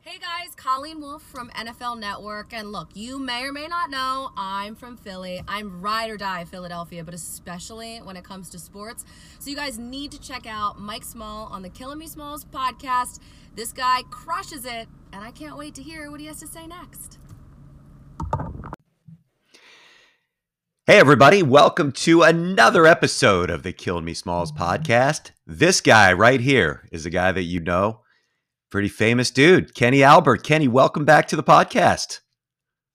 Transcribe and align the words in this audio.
Hey 0.00 0.18
guys, 0.18 0.54
Colleen 0.54 1.00
Wolfe 1.00 1.22
from 1.22 1.48
NFL 1.50 1.98
Network. 1.98 2.52
And 2.52 2.70
look, 2.70 2.90
you 2.92 3.18
may 3.18 3.44
or 3.44 3.52
may 3.52 3.66
not 3.66 3.88
know, 3.88 4.32
I'm 4.36 4.74
from 4.74 4.98
Philly. 4.98 5.42
I'm 5.48 5.80
ride 5.80 6.10
or 6.10 6.18
die 6.18 6.44
Philadelphia, 6.44 7.04
but 7.04 7.14
especially 7.14 7.98
when 7.98 8.18
it 8.18 8.24
comes 8.24 8.50
to 8.50 8.58
sports. 8.58 9.06
So 9.38 9.48
you 9.48 9.56
guys 9.56 9.78
need 9.78 10.12
to 10.12 10.20
check 10.20 10.46
out 10.46 10.78
Mike 10.78 11.04
Small 11.04 11.46
on 11.46 11.62
the 11.62 11.70
Killing 11.70 11.98
Me 11.98 12.06
Smalls 12.06 12.44
podcast. 12.44 13.20
This 13.54 13.72
guy 13.72 14.02
crushes 14.10 14.66
it, 14.66 14.88
and 15.14 15.24
I 15.24 15.30
can't 15.30 15.56
wait 15.56 15.74
to 15.76 15.82
hear 15.82 16.10
what 16.10 16.20
he 16.20 16.26
has 16.26 16.40
to 16.40 16.46
say 16.46 16.66
next. 16.66 17.18
Hey, 20.84 20.98
everybody, 20.98 21.42
welcome 21.42 21.92
to 21.92 22.22
another 22.22 22.86
episode 22.86 23.48
of 23.48 23.62
the 23.62 23.72
Killing 23.72 24.04
Me 24.04 24.12
Smalls 24.12 24.52
podcast. 24.52 25.30
This 25.46 25.80
guy 25.80 26.12
right 26.12 26.40
here 26.40 26.86
is 26.92 27.06
a 27.06 27.10
guy 27.10 27.32
that 27.32 27.44
you 27.44 27.60
know, 27.60 28.01
pretty 28.72 28.88
famous 28.88 29.30
dude, 29.30 29.74
Kenny 29.74 30.02
Albert. 30.02 30.42
Kenny, 30.42 30.66
welcome 30.66 31.04
back 31.04 31.28
to 31.28 31.36
the 31.36 31.42
podcast. 31.42 32.20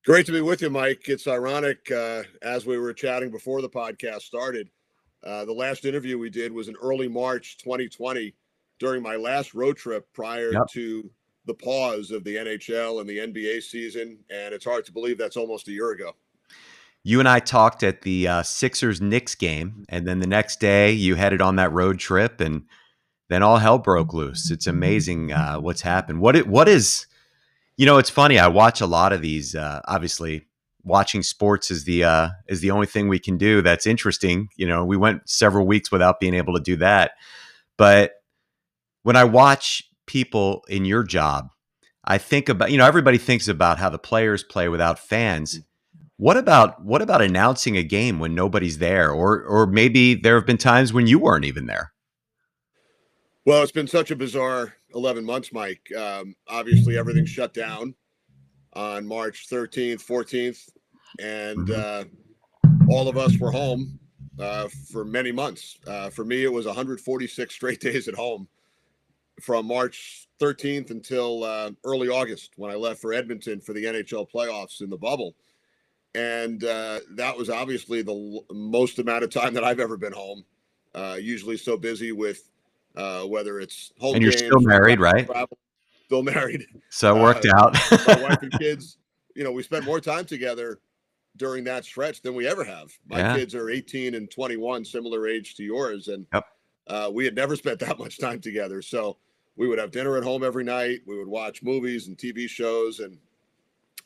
Great 0.03 0.25
to 0.25 0.31
be 0.31 0.41
with 0.41 0.59
you, 0.59 0.71
Mike. 0.71 1.03
It's 1.07 1.27
ironic, 1.27 1.91
uh, 1.91 2.23
as 2.41 2.65
we 2.65 2.79
were 2.79 2.93
chatting 2.93 3.29
before 3.29 3.61
the 3.61 3.69
podcast 3.69 4.21
started, 4.21 4.71
uh, 5.23 5.45
the 5.45 5.53
last 5.53 5.85
interview 5.85 6.17
we 6.17 6.31
did 6.31 6.51
was 6.51 6.67
in 6.67 6.75
early 6.81 7.07
March 7.07 7.59
2020 7.59 8.33
during 8.79 9.03
my 9.03 9.15
last 9.17 9.53
road 9.53 9.77
trip 9.77 10.07
prior 10.13 10.51
yep. 10.51 10.63
to 10.71 11.07
the 11.45 11.53
pause 11.53 12.09
of 12.09 12.23
the 12.23 12.35
NHL 12.37 12.99
and 12.99 13.07
the 13.07 13.19
NBA 13.19 13.61
season. 13.61 14.17
And 14.31 14.55
it's 14.55 14.65
hard 14.65 14.83
to 14.85 14.91
believe 14.91 15.19
that's 15.19 15.37
almost 15.37 15.67
a 15.67 15.71
year 15.71 15.91
ago 15.91 16.15
you 17.03 17.19
and 17.19 17.29
I 17.29 17.39
talked 17.39 17.83
at 17.83 18.01
the 18.01 18.27
uh, 18.27 18.43
Sixers 18.43 18.99
Knicks 18.99 19.33
game, 19.33 19.85
and 19.87 20.05
then 20.05 20.19
the 20.19 20.27
next 20.27 20.59
day 20.59 20.91
you 20.91 21.15
headed 21.15 21.41
on 21.41 21.55
that 21.55 21.71
road 21.71 21.99
trip, 21.99 22.41
and 22.41 22.63
then 23.29 23.43
all 23.43 23.57
hell 23.57 23.77
broke 23.77 24.13
loose. 24.13 24.51
It's 24.51 24.67
amazing 24.67 25.31
uh, 25.31 25.57
what's 25.57 25.81
happened. 25.81 26.19
What 26.19 26.35
it 26.35 26.47
what 26.47 26.67
is, 26.67 27.07
you 27.75 27.85
know, 27.85 27.97
it's 27.97 28.09
funny. 28.09 28.39
I 28.39 28.47
watch 28.47 28.81
a 28.81 28.87
lot 28.87 29.13
of 29.13 29.21
these. 29.21 29.55
Uh, 29.55 29.81
obviously, 29.85 30.47
watching 30.83 31.23
sports 31.23 31.69
is 31.71 31.83
the 31.83 32.03
uh, 32.03 32.29
is 32.47 32.61
the 32.61 32.71
only 32.71 32.87
thing 32.87 33.07
we 33.07 33.19
can 33.19 33.37
do 33.37 33.61
that's 33.61 33.87
interesting. 33.87 34.49
You 34.55 34.67
know, 34.67 34.85
we 34.85 34.97
went 34.97 35.27
several 35.29 35.67
weeks 35.67 35.91
without 35.91 36.19
being 36.19 36.33
able 36.33 36.53
to 36.55 36.61
do 36.61 36.77
that, 36.77 37.11
but 37.77 38.13
when 39.03 39.15
I 39.15 39.23
watch 39.23 39.83
people 40.05 40.63
in 40.67 40.85
your 40.85 41.03
job, 41.03 41.49
I 42.03 42.17
think 42.17 42.49
about 42.49 42.71
you 42.71 42.77
know 42.77 42.85
everybody 42.85 43.17
thinks 43.17 43.47
about 43.47 43.77
how 43.79 43.89
the 43.89 43.99
players 43.99 44.43
play 44.43 44.69
without 44.69 44.99
fans 44.99 45.59
what 46.17 46.35
about 46.35 46.83
what 46.83 47.03
about 47.03 47.21
announcing 47.21 47.77
a 47.77 47.83
game 47.83 48.19
when 48.19 48.33
nobody's 48.33 48.79
there, 48.79 49.11
or 49.11 49.43
or 49.43 49.67
maybe 49.67 50.15
there 50.15 50.35
have 50.35 50.47
been 50.47 50.57
times 50.57 50.91
when 50.91 51.05
you 51.05 51.19
weren't 51.19 51.45
even 51.45 51.67
there? 51.67 51.93
Well, 53.47 53.63
it's 53.63 53.71
been 53.71 53.87
such 53.87 54.11
a 54.11 54.15
bizarre 54.17 54.75
11 54.93 55.23
months, 55.23 55.53
Mike. 55.53 55.89
Um, 55.97 56.35
obviously, 56.49 56.97
everything 56.97 57.25
shut 57.25 57.53
down 57.53 57.95
on 58.73 59.07
March 59.07 59.47
13th, 59.49 60.05
14th, 60.05 60.69
and 61.21 61.65
mm-hmm. 61.65 62.91
uh, 62.91 62.93
all 62.93 63.07
of 63.07 63.15
us 63.15 63.37
were 63.37 63.49
home 63.49 63.97
uh, 64.37 64.67
for 64.91 65.05
many 65.05 65.31
months. 65.31 65.79
Uh, 65.87 66.09
for 66.09 66.25
me, 66.25 66.43
it 66.43 66.51
was 66.51 66.65
146 66.65 67.55
straight 67.55 67.79
days 67.79 68.09
at 68.09 68.15
home 68.15 68.49
from 69.39 69.65
March 69.65 70.27
13th 70.41 70.91
until 70.91 71.45
uh, 71.45 71.71
early 71.85 72.09
August 72.09 72.51
when 72.57 72.69
I 72.69 72.75
left 72.75 72.99
for 72.99 73.13
Edmonton 73.13 73.61
for 73.61 73.71
the 73.71 73.85
NHL 73.85 74.29
playoffs 74.29 74.81
in 74.81 74.89
the 74.89 74.97
bubble 74.97 75.35
and 76.15 76.65
uh, 76.65 76.99
that 77.11 77.37
was 77.37 77.49
obviously 77.49 78.01
the 78.01 78.11
l- 78.11 78.43
most 78.51 78.99
amount 78.99 79.23
of 79.23 79.29
time 79.29 79.53
that 79.53 79.63
I've 79.63 79.79
ever 79.79 79.95
been 79.95 80.11
home. 80.11 80.43
Uh, 80.93 81.17
usually 81.17 81.55
so 81.55 81.77
busy 81.77 82.11
with 82.11 82.49
uh, 82.97 83.21
whether 83.21 83.59
it's 83.59 83.93
home. 83.99 84.15
And 84.15 84.23
you're 84.23 84.31
still 84.31 84.59
married, 84.59 84.99
right? 84.99 85.25
Travel, 85.25 85.57
still 86.05 86.23
married. 86.35 86.65
So 86.89 87.15
it 87.15 87.21
worked 87.21 87.45
uh, 87.45 87.55
out. 87.55 87.77
my 88.07 88.21
wife 88.21 88.41
and 88.41 88.51
kids. 88.59 88.97
You 89.35 89.43
know, 89.43 89.51
we 89.51 89.63
spent 89.63 89.85
more 89.85 90.01
time 90.01 90.25
together 90.25 90.79
during 91.37 91.63
that 91.65 91.85
stretch 91.85 92.23
than 92.23 92.33
we 92.33 92.47
ever 92.47 92.63
have. 92.63 92.91
My 93.07 93.19
yeah. 93.19 93.37
kids 93.37 93.53
are 93.53 93.69
18 93.69 94.15
and 94.15 94.29
21, 94.29 94.83
similar 94.83 95.27
age 95.27 95.55
to 95.55 95.63
yours, 95.63 96.07
and 96.09 96.25
yep. 96.33 96.45
Uh, 96.87 97.11
we 97.13 97.25
had 97.25 97.35
never 97.35 97.57
spent 97.57 97.79
that 97.81 97.99
much 97.99 98.17
time 98.17 98.39
together. 98.39 98.81
So 98.81 99.17
we 99.57 99.67
would 99.67 99.77
have 99.77 99.91
dinner 99.91 100.15
at 100.17 100.23
home 100.23 100.43
every 100.43 100.63
night. 100.63 101.01
We 101.05 101.17
would 101.17 101.27
watch 101.27 101.61
movies 101.61 102.07
and 102.07 102.17
TV 102.17 102.47
shows, 102.49 102.99
and 102.99 103.17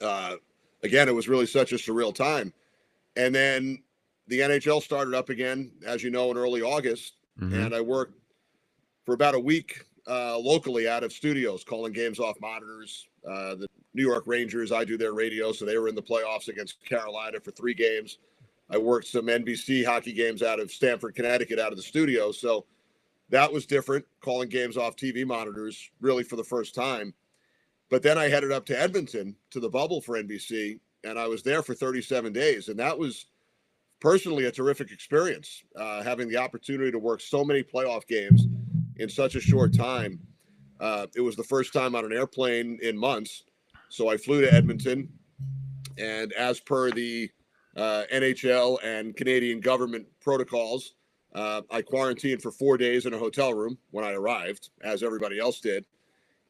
uh, 0.01 0.35
again, 0.83 1.07
it 1.07 1.15
was 1.15 1.29
really 1.29 1.45
such 1.45 1.71
a 1.71 1.75
surreal 1.75 2.13
time. 2.13 2.53
And 3.15 3.35
then 3.35 3.83
the 4.27 4.39
NHL 4.39 4.81
started 4.81 5.13
up 5.13 5.29
again, 5.29 5.71
as 5.85 6.03
you 6.03 6.09
know, 6.09 6.31
in 6.31 6.37
early 6.37 6.61
August. 6.61 7.13
Mm-hmm. 7.39 7.53
And 7.53 7.75
I 7.75 7.81
worked 7.81 8.20
for 9.11 9.15
about 9.15 9.35
a 9.35 9.39
week 9.39 9.83
uh, 10.07 10.37
locally 10.39 10.87
out 10.87 11.03
of 11.03 11.11
studios, 11.11 11.65
calling 11.65 11.91
games 11.91 12.17
off 12.17 12.39
monitors. 12.39 13.09
Uh, 13.27 13.55
the 13.55 13.67
New 13.93 14.07
York 14.07 14.23
Rangers, 14.25 14.71
I 14.71 14.85
do 14.85 14.97
their 14.97 15.11
radio, 15.11 15.51
so 15.51 15.65
they 15.65 15.77
were 15.77 15.89
in 15.89 15.95
the 15.95 16.01
playoffs 16.01 16.47
against 16.47 16.81
Carolina 16.85 17.37
for 17.41 17.51
three 17.51 17.73
games. 17.73 18.19
I 18.69 18.77
worked 18.77 19.07
some 19.07 19.25
NBC 19.25 19.85
hockey 19.85 20.13
games 20.13 20.41
out 20.41 20.61
of 20.61 20.71
Stamford, 20.71 21.13
Connecticut, 21.13 21.59
out 21.59 21.73
of 21.73 21.77
the 21.77 21.83
studio. 21.83 22.31
So 22.31 22.65
that 23.31 23.51
was 23.51 23.65
different, 23.65 24.05
calling 24.21 24.47
games 24.47 24.77
off 24.77 24.95
TV 24.95 25.27
monitors, 25.27 25.91
really 25.99 26.23
for 26.23 26.37
the 26.37 26.43
first 26.45 26.73
time. 26.73 27.13
But 27.89 28.03
then 28.03 28.17
I 28.17 28.29
headed 28.29 28.53
up 28.53 28.65
to 28.67 28.81
Edmonton 28.81 29.35
to 29.49 29.59
the 29.59 29.69
bubble 29.69 29.99
for 29.99 30.23
NBC, 30.23 30.79
and 31.03 31.19
I 31.19 31.27
was 31.27 31.43
there 31.43 31.63
for 31.63 31.73
37 31.73 32.31
days. 32.31 32.69
And 32.69 32.79
that 32.79 32.97
was 32.97 33.25
personally 33.99 34.45
a 34.45 34.51
terrific 34.53 34.89
experience, 34.89 35.63
uh, 35.75 36.01
having 36.01 36.29
the 36.29 36.37
opportunity 36.37 36.91
to 36.91 36.97
work 36.97 37.19
so 37.19 37.43
many 37.43 37.61
playoff 37.61 38.07
games 38.07 38.47
in 38.97 39.09
such 39.09 39.35
a 39.35 39.41
short 39.41 39.73
time. 39.73 40.19
Uh, 40.79 41.07
it 41.15 41.21
was 41.21 41.35
the 41.35 41.43
first 41.43 41.73
time 41.73 41.95
on 41.95 42.05
an 42.05 42.11
airplane 42.11 42.79
in 42.81 42.97
months. 42.97 43.43
So 43.89 44.09
I 44.09 44.17
flew 44.17 44.41
to 44.41 44.53
Edmonton, 44.53 45.09
and 45.97 46.31
as 46.33 46.59
per 46.59 46.91
the 46.91 47.29
uh, 47.75 48.03
NHL 48.11 48.77
and 48.83 49.15
Canadian 49.15 49.59
government 49.59 50.07
protocols, 50.21 50.95
uh, 51.33 51.61
I 51.69 51.81
quarantined 51.81 52.41
for 52.41 52.51
four 52.51 52.77
days 52.77 53.05
in 53.05 53.13
a 53.13 53.17
hotel 53.17 53.53
room 53.53 53.77
when 53.91 54.03
I 54.03 54.13
arrived, 54.13 54.69
as 54.81 55.03
everybody 55.03 55.39
else 55.39 55.59
did. 55.59 55.85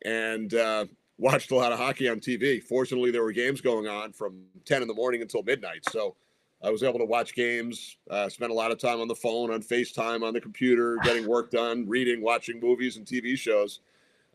And 0.06 0.54
uh, 0.54 0.86
watched 1.18 1.52
a 1.52 1.56
lot 1.56 1.72
of 1.72 1.78
hockey 1.78 2.10
on 2.10 2.20
TV. 2.20 2.62
Fortunately, 2.62 3.12
there 3.12 3.24
were 3.24 3.32
games 3.32 3.62
going 3.62 3.88
on 3.88 4.12
from 4.12 4.44
10 4.66 4.82
in 4.82 4.88
the 4.88 4.94
morning 4.94 5.22
until 5.22 5.44
midnight. 5.44 5.88
So 5.90 6.16
I 6.64 6.70
was 6.70 6.84
able 6.84 7.00
to 7.00 7.06
watch 7.06 7.34
games, 7.34 7.98
uh, 8.10 8.30
spend 8.30 8.52
a 8.52 8.56
lot 8.56 8.72
of 8.72 8.78
time 8.78 9.02
on 9.02 9.08
the 9.08 9.16
phone, 9.16 9.52
on 9.52 9.64
FaceTime, 9.64 10.24
on 10.24 10.34
the 10.34 10.42
computer, 10.42 10.98
getting 11.04 11.28
work 11.28 11.50
done, 11.50 11.88
reading, 11.88 12.22
watching 12.22 12.60
movies 12.60 12.98
and 12.98 13.06
TV 13.06 13.36
shows. 13.38 13.80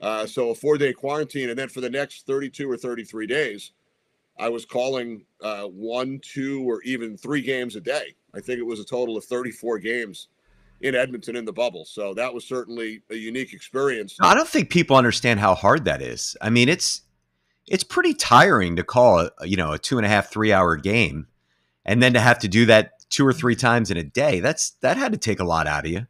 Uh, 0.01 0.27
so 0.27 0.51
a 0.51 0.55
four 0.55 0.77
day 0.77 0.93
quarantine. 0.93 1.51
And 1.51 1.59
then 1.59 1.69
for 1.69 1.81
the 1.81 1.91
next 1.91 2.27
32 2.27 2.71
or 2.71 2.77
33 2.77 3.27
days, 3.27 3.73
I 4.39 4.49
was 4.49 4.67
calling 4.67 5.25
uh, 5.41 5.65
one, 5.65 6.21
two, 6.23 6.69
or 6.69 6.83
even 6.83 7.17
three 7.17 7.41
games 7.41 7.77
a 7.77 7.81
day. 7.81 8.15
I 8.35 8.41
think 8.41 8.59
it 8.59 8.67
was 8.67 8.81
a 8.81 8.85
total 8.85 9.17
of 9.17 9.25
34 9.25 9.79
games 9.79 10.29
in 10.81 10.95
Edmonton 10.95 11.37
in 11.37 11.45
the 11.45 11.53
bubble. 11.53 11.85
So 11.85 12.13
that 12.15 12.33
was 12.33 12.45
certainly 12.45 13.03
a 13.11 13.15
unique 13.15 13.53
experience. 13.53 14.17
I 14.21 14.35
don't 14.35 14.49
think 14.49 14.71
people 14.71 14.97
understand 14.97 15.41
how 15.41 15.55
hard 15.55 15.85
that 15.85 16.03
is. 16.03 16.37
I 16.43 16.51
mean, 16.51 16.69
it's 16.69 17.03
it's 17.67 17.85
pretty 17.85 18.15
tiring 18.15 18.77
to 18.77 18.85
call 18.85 19.21
a 19.39 19.47
you 19.47 19.57
know 19.57 19.73
a 19.73 19.79
two 19.79 19.97
and 19.97 20.07
a 20.07 20.09
half 20.09 20.31
three 20.31 20.53
hour 20.53 20.77
game, 20.77 21.27
and 21.87 22.03
then 22.03 22.13
to 22.13 22.21
have 22.21 22.39
to 22.41 22.49
do 22.49 22.67
that 22.67 23.09
two 23.09 23.27
or 23.27 23.33
three 23.33 23.57
times 23.57 23.91
in 23.91 23.97
a 23.97 24.03
day. 24.03 24.41
That's 24.41 24.73
that 24.83 24.99
had 24.99 25.13
to 25.13 25.19
take 25.19 25.41
a 25.41 25.45
lot 25.45 25.67
out 25.67 25.87
of 25.87 25.91
you. 25.91 26.07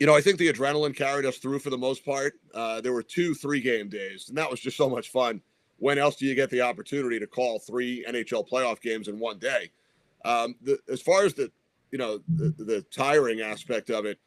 You 0.00 0.06
know, 0.06 0.14
I 0.14 0.20
think 0.20 0.38
the 0.38 0.52
adrenaline 0.52 0.96
carried 0.96 1.24
us 1.24 1.38
through 1.38 1.60
for 1.60 1.70
the 1.70 1.78
most 1.78 2.04
part. 2.04 2.34
Uh, 2.52 2.80
there 2.80 2.92
were 2.92 3.02
two 3.02 3.34
three 3.34 3.60
game 3.60 3.88
days, 3.88 4.28
and 4.28 4.36
that 4.36 4.50
was 4.50 4.58
just 4.58 4.76
so 4.76 4.90
much 4.90 5.10
fun. 5.10 5.40
When 5.78 5.98
else 5.98 6.16
do 6.16 6.26
you 6.26 6.34
get 6.34 6.50
the 6.50 6.62
opportunity 6.62 7.20
to 7.20 7.26
call 7.26 7.58
three 7.58 8.04
NHL 8.08 8.48
playoff 8.48 8.80
games 8.80 9.08
in 9.08 9.18
one 9.18 9.38
day? 9.38 9.70
Um, 10.24 10.56
the, 10.62 10.78
as 10.90 11.00
far 11.02 11.24
as 11.24 11.34
the 11.34 11.52
you 11.90 11.98
know 11.98 12.20
the, 12.34 12.50
the 12.58 12.82
tiring 12.90 13.42
aspect 13.42 13.90
of 13.90 14.06
it. 14.06 14.18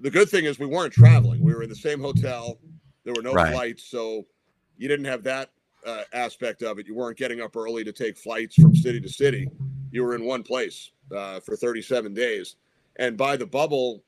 The 0.00 0.10
good 0.10 0.28
thing 0.28 0.46
is 0.46 0.58
we 0.58 0.66
weren't 0.66 0.92
traveling. 0.92 1.40
We 1.42 1.54
were 1.54 1.62
in 1.62 1.68
the 1.68 1.76
same 1.76 2.00
hotel. 2.00 2.58
There 3.04 3.14
were 3.14 3.22
no 3.22 3.32
right. 3.32 3.52
flights, 3.52 3.84
so 3.84 4.26
you 4.76 4.88
didn't 4.88 5.04
have 5.04 5.22
that 5.24 5.50
uh, 5.86 6.02
aspect 6.12 6.62
of 6.62 6.78
it. 6.78 6.86
You 6.86 6.94
weren't 6.94 7.18
getting 7.18 7.40
up 7.40 7.56
early 7.56 7.84
to 7.84 7.92
take 7.92 8.16
flights 8.16 8.54
from 8.54 8.74
city 8.74 9.00
to 9.00 9.08
city. 9.08 9.48
You 9.90 10.04
were 10.04 10.14
in 10.14 10.24
one 10.24 10.42
place 10.42 10.90
uh, 11.14 11.40
for 11.40 11.56
37 11.56 12.14
days. 12.14 12.56
And 12.96 13.16
by 13.16 13.36
the 13.36 13.46
bubble, 13.46 14.02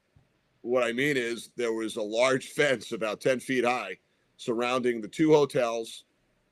what 0.62 0.82
I 0.82 0.92
mean 0.92 1.16
is 1.16 1.50
there 1.56 1.72
was 1.72 1.96
a 1.96 2.02
large 2.02 2.48
fence 2.48 2.92
about 2.92 3.20
10 3.20 3.40
feet 3.40 3.64
high 3.64 3.98
surrounding 4.36 5.00
the 5.00 5.08
two 5.08 5.32
hotels 5.32 6.04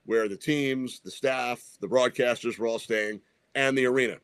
where 0.04 0.28
the 0.28 0.36
teams, 0.36 1.00
the 1.00 1.10
staff, 1.10 1.62
the 1.80 1.88
broadcasters 1.88 2.58
were 2.58 2.66
all 2.66 2.78
staying, 2.78 3.20
and 3.54 3.76
the 3.76 3.86
arena 3.86 4.19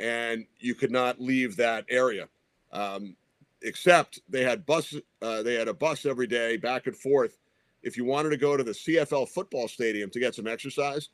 and 0.00 0.46
you 0.58 0.74
could 0.74 0.90
not 0.90 1.20
leave 1.20 1.56
that 1.56 1.84
area. 1.88 2.28
Um, 2.72 3.16
except 3.62 4.20
they 4.28 4.42
had 4.42 4.64
bus, 4.64 4.94
uh, 5.20 5.42
they 5.42 5.54
had 5.54 5.68
a 5.68 5.74
bus 5.74 6.06
every 6.06 6.26
day 6.26 6.56
back 6.56 6.86
and 6.86 6.96
forth. 6.96 7.36
If 7.82 7.96
you 7.96 8.04
wanted 8.04 8.30
to 8.30 8.36
go 8.36 8.56
to 8.56 8.64
the 8.64 8.72
CFL 8.72 9.28
football 9.28 9.68
stadium 9.68 10.10
to 10.10 10.20
get 10.20 10.34
some 10.34 10.46
exercise, 10.46 11.08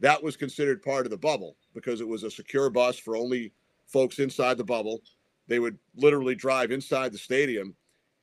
that 0.00 0.22
was 0.22 0.36
considered 0.36 0.82
part 0.82 1.06
of 1.06 1.10
the 1.10 1.18
bubble 1.18 1.56
because 1.74 2.00
it 2.00 2.08
was 2.08 2.22
a 2.22 2.30
secure 2.30 2.70
bus 2.70 2.98
for 2.98 3.16
only 3.16 3.52
folks 3.86 4.18
inside 4.18 4.56
the 4.56 4.64
bubble. 4.64 5.02
They 5.46 5.58
would 5.58 5.78
literally 5.96 6.34
drive 6.34 6.70
inside 6.70 7.12
the 7.12 7.18
stadium, 7.18 7.74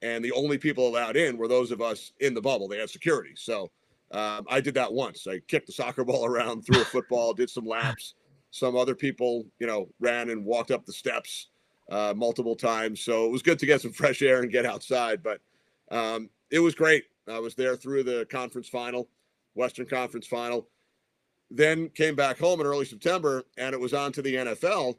and 0.01 0.23
the 0.23 0.31
only 0.31 0.57
people 0.57 0.87
allowed 0.87 1.17
in 1.17 1.37
were 1.37 1.47
those 1.47 1.71
of 1.71 1.81
us 1.81 2.13
in 2.19 2.33
the 2.33 2.41
bubble. 2.41 2.67
They 2.67 2.79
had 2.79 2.89
security, 2.89 3.33
so 3.35 3.69
um, 4.11 4.45
I 4.49 4.61
did 4.61 4.73
that 4.75 4.91
once. 4.91 5.27
I 5.27 5.39
kicked 5.47 5.67
the 5.67 5.73
soccer 5.73 6.03
ball 6.03 6.25
around, 6.31 6.61
threw 6.61 6.81
a 6.81 6.85
football, 6.85 7.33
did 7.33 7.49
some 7.49 7.65
laps. 7.65 8.15
Some 8.51 8.77
other 8.77 8.95
people, 8.95 9.45
you 9.59 9.67
know, 9.67 9.89
ran 9.99 10.29
and 10.29 10.45
walked 10.45 10.71
up 10.71 10.85
the 10.85 10.93
steps 10.93 11.49
uh, 11.91 12.13
multiple 12.15 12.55
times. 12.55 13.01
So 13.01 13.25
it 13.25 13.31
was 13.31 13.41
good 13.41 13.59
to 13.59 13.65
get 13.65 13.81
some 13.81 13.91
fresh 13.91 14.21
air 14.21 14.41
and 14.41 14.51
get 14.51 14.65
outside. 14.65 15.21
But 15.21 15.41
um, 15.91 16.29
it 16.49 16.59
was 16.59 16.73
great. 16.73 17.03
I 17.29 17.39
was 17.39 17.55
there 17.55 17.75
through 17.75 18.03
the 18.03 18.25
conference 18.29 18.67
final, 18.67 19.09
Western 19.55 19.85
Conference 19.85 20.27
final. 20.27 20.67
Then 21.49 21.89
came 21.89 22.15
back 22.15 22.37
home 22.37 22.59
in 22.59 22.67
early 22.67 22.85
September, 22.85 23.43
and 23.57 23.73
it 23.73 23.79
was 23.79 23.93
on 23.93 24.11
to 24.13 24.21
the 24.21 24.35
NFL. 24.35 24.97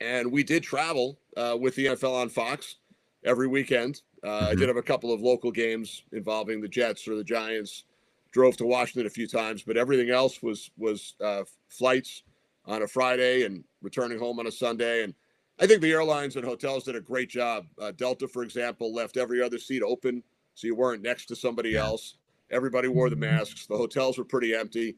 And 0.00 0.32
we 0.32 0.42
did 0.42 0.62
travel 0.62 1.18
uh, 1.36 1.56
with 1.60 1.76
the 1.76 1.86
NFL 1.86 2.14
on 2.14 2.28
Fox 2.28 2.76
every 3.24 3.46
weekend. 3.46 4.02
Uh, 4.24 4.28
mm-hmm. 4.28 4.44
I 4.46 4.54
did 4.54 4.68
have 4.68 4.76
a 4.76 4.82
couple 4.82 5.12
of 5.12 5.20
local 5.20 5.50
games 5.50 6.02
involving 6.12 6.60
the 6.60 6.68
Jets 6.68 7.06
or 7.06 7.16
the 7.16 7.24
Giants. 7.24 7.84
Drove 8.32 8.56
to 8.56 8.64
Washington 8.64 9.06
a 9.06 9.10
few 9.10 9.26
times, 9.26 9.62
but 9.62 9.76
everything 9.76 10.10
else 10.10 10.42
was 10.42 10.70
was 10.78 11.14
uh, 11.20 11.42
flights 11.68 12.22
on 12.64 12.82
a 12.82 12.88
Friday 12.88 13.44
and 13.44 13.62
returning 13.82 14.18
home 14.18 14.38
on 14.38 14.46
a 14.46 14.52
Sunday. 14.52 15.04
And 15.04 15.14
I 15.60 15.66
think 15.66 15.82
the 15.82 15.92
airlines 15.92 16.36
and 16.36 16.44
hotels 16.44 16.84
did 16.84 16.96
a 16.96 17.00
great 17.00 17.28
job. 17.28 17.66
Uh, 17.78 17.92
Delta, 17.92 18.26
for 18.26 18.42
example, 18.42 18.94
left 18.94 19.18
every 19.18 19.42
other 19.42 19.58
seat 19.58 19.82
open 19.82 20.22
so 20.54 20.66
you 20.66 20.74
weren't 20.74 21.02
next 21.02 21.26
to 21.26 21.36
somebody 21.36 21.76
else. 21.76 22.16
Everybody 22.50 22.88
wore 22.88 23.08
the 23.10 23.16
masks. 23.16 23.66
The 23.66 23.76
hotels 23.76 24.18
were 24.18 24.24
pretty 24.24 24.54
empty. 24.54 24.96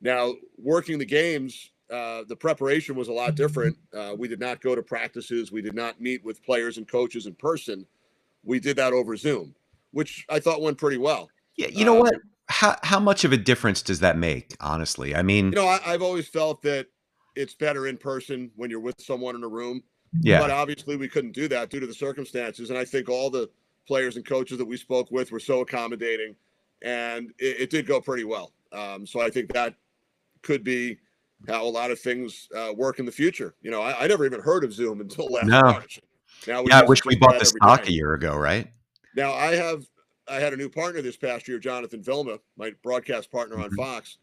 Now, 0.00 0.34
working 0.58 0.98
the 0.98 1.06
games, 1.06 1.70
uh, 1.90 2.24
the 2.28 2.36
preparation 2.36 2.96
was 2.96 3.08
a 3.08 3.12
lot 3.12 3.34
different. 3.36 3.76
Uh, 3.94 4.14
we 4.18 4.28
did 4.28 4.40
not 4.40 4.60
go 4.60 4.74
to 4.74 4.82
practices. 4.82 5.52
We 5.52 5.62
did 5.62 5.74
not 5.74 6.00
meet 6.00 6.24
with 6.24 6.42
players 6.42 6.78
and 6.78 6.88
coaches 6.88 7.26
in 7.26 7.34
person. 7.34 7.86
We 8.44 8.60
did 8.60 8.76
that 8.76 8.92
over 8.92 9.16
Zoom, 9.16 9.54
which 9.92 10.26
I 10.28 10.40
thought 10.40 10.62
went 10.62 10.78
pretty 10.78 10.98
well. 10.98 11.30
Yeah, 11.56 11.68
you 11.68 11.84
know 11.84 11.98
uh, 11.98 12.02
what? 12.02 12.14
How 12.48 12.76
how 12.82 13.00
much 13.00 13.24
of 13.24 13.32
a 13.32 13.36
difference 13.36 13.82
does 13.82 14.00
that 14.00 14.18
make? 14.18 14.54
Honestly, 14.60 15.14
I 15.14 15.22
mean, 15.22 15.46
you 15.46 15.52
know, 15.52 15.66
I, 15.66 15.80
I've 15.84 16.02
always 16.02 16.28
felt 16.28 16.62
that 16.62 16.86
it's 17.34 17.54
better 17.54 17.86
in 17.86 17.96
person 17.96 18.50
when 18.56 18.70
you're 18.70 18.80
with 18.80 19.00
someone 19.00 19.34
in 19.36 19.44
a 19.44 19.48
room. 19.48 19.82
Yeah. 20.20 20.40
But 20.40 20.50
obviously, 20.50 20.96
we 20.96 21.08
couldn't 21.08 21.32
do 21.32 21.48
that 21.48 21.70
due 21.70 21.80
to 21.80 21.86
the 21.86 21.94
circumstances. 21.94 22.70
And 22.70 22.78
I 22.78 22.84
think 22.84 23.08
all 23.08 23.30
the 23.30 23.48
players 23.86 24.16
and 24.16 24.24
coaches 24.24 24.58
that 24.58 24.64
we 24.64 24.76
spoke 24.76 25.10
with 25.10 25.32
were 25.32 25.40
so 25.40 25.60
accommodating, 25.60 26.36
and 26.82 27.32
it, 27.38 27.60
it 27.60 27.70
did 27.70 27.86
go 27.86 28.00
pretty 28.00 28.24
well. 28.24 28.52
Um, 28.72 29.06
so 29.06 29.20
I 29.20 29.30
think 29.30 29.52
that 29.52 29.74
could 30.42 30.64
be 30.64 30.98
how 31.48 31.64
a 31.64 31.68
lot 31.68 31.90
of 31.90 31.98
things 31.98 32.48
uh, 32.56 32.72
work 32.74 32.98
in 32.98 33.06
the 33.06 33.12
future. 33.12 33.54
You 33.62 33.70
know, 33.70 33.82
I, 33.82 34.04
I, 34.04 34.06
never 34.06 34.24
even 34.24 34.40
heard 34.40 34.64
of 34.64 34.72
Zoom 34.72 35.00
until 35.00 35.26
last 35.26 35.46
no. 35.46 35.60
March. 35.60 36.00
Now, 36.46 36.64
yeah, 36.66 36.80
I 36.80 36.84
wish 36.84 37.04
we 37.04 37.16
bought 37.16 37.38
the 37.38 37.44
stock 37.44 37.86
a 37.86 37.92
year 37.92 38.14
ago, 38.14 38.36
right? 38.36 38.70
Now 39.14 39.32
I 39.32 39.54
have 39.54 39.84
I 40.28 40.36
had 40.36 40.52
a 40.52 40.56
new 40.56 40.68
partner 40.68 41.02
this 41.02 41.16
past 41.16 41.48
year, 41.48 41.58
Jonathan 41.58 42.02
Vilma, 42.02 42.38
my 42.56 42.72
broadcast 42.82 43.30
partner 43.30 43.56
on 43.58 43.70
mm-hmm. 43.70 43.76
Fox. 43.76 44.18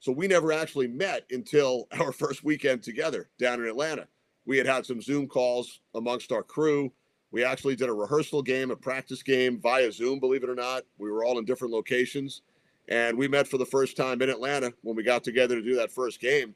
So 0.00 0.12
we 0.12 0.28
never 0.28 0.52
actually 0.52 0.86
met 0.86 1.24
until 1.30 1.88
our 2.00 2.12
first 2.12 2.44
weekend 2.44 2.82
together 2.82 3.28
down 3.38 3.60
in 3.60 3.68
Atlanta. 3.68 4.08
We 4.46 4.56
had 4.56 4.66
had 4.66 4.86
some 4.86 5.02
Zoom 5.02 5.26
calls 5.26 5.80
amongst 5.94 6.32
our 6.32 6.42
crew. 6.42 6.92
We 7.30 7.44
actually 7.44 7.76
did 7.76 7.88
a 7.88 7.92
rehearsal 7.92 8.42
game, 8.42 8.70
a 8.70 8.76
practice 8.76 9.22
game 9.22 9.60
via 9.60 9.92
Zoom, 9.92 10.18
believe 10.18 10.44
it 10.44 10.50
or 10.50 10.54
not. 10.54 10.84
We 10.98 11.10
were 11.10 11.24
all 11.24 11.38
in 11.38 11.44
different 11.44 11.74
locations. 11.74 12.42
And 12.88 13.18
we 13.18 13.28
met 13.28 13.46
for 13.46 13.58
the 13.58 13.66
first 13.66 13.96
time 13.96 14.22
in 14.22 14.30
Atlanta 14.30 14.72
when 14.82 14.96
we 14.96 15.02
got 15.02 15.22
together 15.22 15.56
to 15.56 15.62
do 15.62 15.76
that 15.76 15.92
first 15.92 16.20
game. 16.20 16.54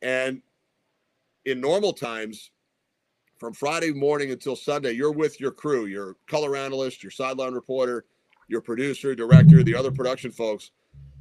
And 0.00 0.42
in 1.44 1.60
normal 1.60 1.92
times, 1.92 2.50
from 3.38 3.52
Friday 3.52 3.92
morning 3.92 4.30
until 4.30 4.56
Sunday, 4.56 4.92
you're 4.92 5.12
with 5.12 5.40
your 5.40 5.50
crew, 5.50 5.86
your 5.86 6.16
color 6.26 6.56
analyst, 6.56 7.02
your 7.02 7.10
sideline 7.10 7.52
reporter, 7.52 8.04
your 8.48 8.60
producer, 8.60 9.14
director, 9.14 9.62
the 9.62 9.74
other 9.74 9.90
production 9.90 10.30
folks, 10.30 10.70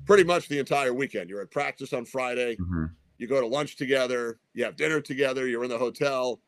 pretty 0.05 0.23
much 0.23 0.47
the 0.47 0.59
entire 0.59 0.93
weekend. 0.93 1.29
You're 1.29 1.41
at 1.41 1.51
practice 1.51 1.91
on 1.91 2.05
Friday. 2.05 2.55
Mm-hmm. 2.55 2.85
You 3.17 3.27
go 3.27 3.41
to 3.41 3.47
lunch 3.47 3.75
together. 3.75 4.39
You 4.53 4.63
have 4.63 4.75
dinner 4.75 5.01
together. 5.01 5.47
You're 5.47 5.63
in 5.63 5.69
the 5.69 5.77
hotel. 5.77 6.39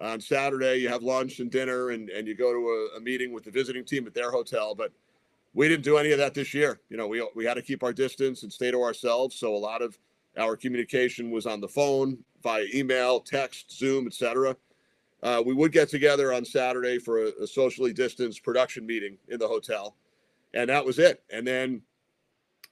On 0.00 0.20
Saturday, 0.20 0.76
you 0.76 0.88
have 0.88 1.02
lunch 1.02 1.40
and 1.40 1.50
dinner, 1.50 1.90
and, 1.90 2.08
and 2.08 2.26
you 2.26 2.34
go 2.34 2.52
to 2.52 2.58
a, 2.94 2.98
a 2.98 3.00
meeting 3.00 3.32
with 3.32 3.44
the 3.44 3.50
visiting 3.50 3.84
team 3.84 4.06
at 4.06 4.14
their 4.14 4.30
hotel. 4.30 4.74
But 4.74 4.92
we 5.52 5.68
didn't 5.68 5.84
do 5.84 5.98
any 5.98 6.12
of 6.12 6.18
that 6.18 6.32
this 6.32 6.54
year. 6.54 6.80
You 6.88 6.96
know, 6.96 7.06
we, 7.06 7.26
we 7.34 7.44
had 7.44 7.54
to 7.54 7.62
keep 7.62 7.82
our 7.82 7.92
distance 7.92 8.42
and 8.42 8.52
stay 8.52 8.70
to 8.70 8.82
ourselves. 8.82 9.36
So 9.36 9.54
a 9.54 9.58
lot 9.58 9.82
of 9.82 9.98
our 10.38 10.56
communication 10.56 11.30
was 11.30 11.46
on 11.46 11.60
the 11.60 11.68
phone, 11.68 12.18
via 12.42 12.64
email, 12.74 13.20
text, 13.20 13.76
Zoom, 13.76 14.06
etc. 14.06 14.56
Uh, 15.22 15.42
we 15.44 15.52
would 15.52 15.72
get 15.72 15.90
together 15.90 16.32
on 16.32 16.44
Saturday 16.44 16.98
for 16.98 17.26
a, 17.26 17.32
a 17.42 17.46
socially 17.46 17.92
distanced 17.92 18.42
production 18.42 18.86
meeting 18.86 19.18
in 19.28 19.38
the 19.38 19.46
hotel 19.46 19.96
and 20.54 20.68
that 20.68 20.84
was 20.84 20.98
it. 20.98 21.22
And 21.32 21.46
then, 21.46 21.82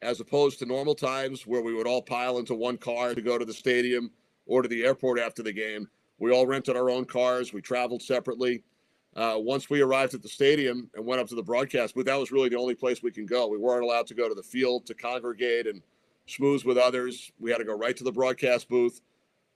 as 0.03 0.21
opposed 0.21 0.59
to 0.61 0.67
normal 0.67 0.95
times 0.95 1.47
where 1.47 1.63
we 1.63 1.75
would 1.75 1.87
all 1.87 2.03
pile 2.03 2.39
into 2.39 2.55
one 2.55 2.79
car 2.79 3.15
to 3.15 3.23
go 3.23 3.39
to 3.39 3.45
the 3.45 3.53
stadium 3.53 4.11
or 4.47 4.63
to 4.63 4.69
the 4.69 4.85
airport 4.85 5.19
after 5.19 5.43
the 5.43 5.53
game, 5.53 5.89
we 6.19 6.33
all 6.33 6.47
rented 6.47 6.77
our 6.77 6.91
own 6.91 7.05
cars. 7.05 7.53
We 7.53 7.61
traveled 7.61 8.03
separately. 8.03 8.63
Uh, 9.17 9.37
once 9.39 9.71
we 9.71 9.81
arrived 9.81 10.15
at 10.15 10.23
the 10.23 10.29
stadium 10.29 10.91
and 10.95 11.05
went 11.05 11.21
up 11.21 11.29
to 11.29 11.35
the 11.35 11.43
broadcast 11.43 11.95
booth, 11.95 12.07
that 12.07 12.19
was 12.19 12.31
really 12.31 12.49
the 12.49 12.59
only 12.59 12.75
place 12.75 13.03
we 13.03 13.11
can 13.11 13.27
go. 13.27 13.49
We 13.49 13.59
weren't 13.59 13.83
allowed 13.83 14.07
to 14.09 14.15
go 14.15 14.29
to 14.29 14.35
the 14.35 14.43
field 14.43 14.87
to 14.87 14.95
congregate 14.95 15.67
and 15.67 15.83
schmooze 16.29 16.65
with 16.65 16.77
others. 16.77 17.33
We 17.41 17.51
had 17.51 17.59
to 17.59 17.65
go 17.65 17.77
right 17.77 17.97
to 17.97 18.05
the 18.05 18.13
broadcast 18.13 18.69
booth. 18.69 19.01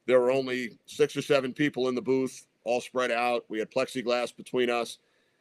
There 0.06 0.20
were 0.20 0.32
only 0.32 0.78
six 0.86 1.16
or 1.16 1.22
seven 1.22 1.52
people 1.52 1.88
in 1.88 1.94
the 1.94 2.02
booth, 2.02 2.46
all 2.64 2.80
spread 2.80 3.10
out. 3.10 3.44
We 3.48 3.58
had 3.58 3.70
plexiglass 3.70 4.34
between 4.34 4.70
us. 4.70 4.98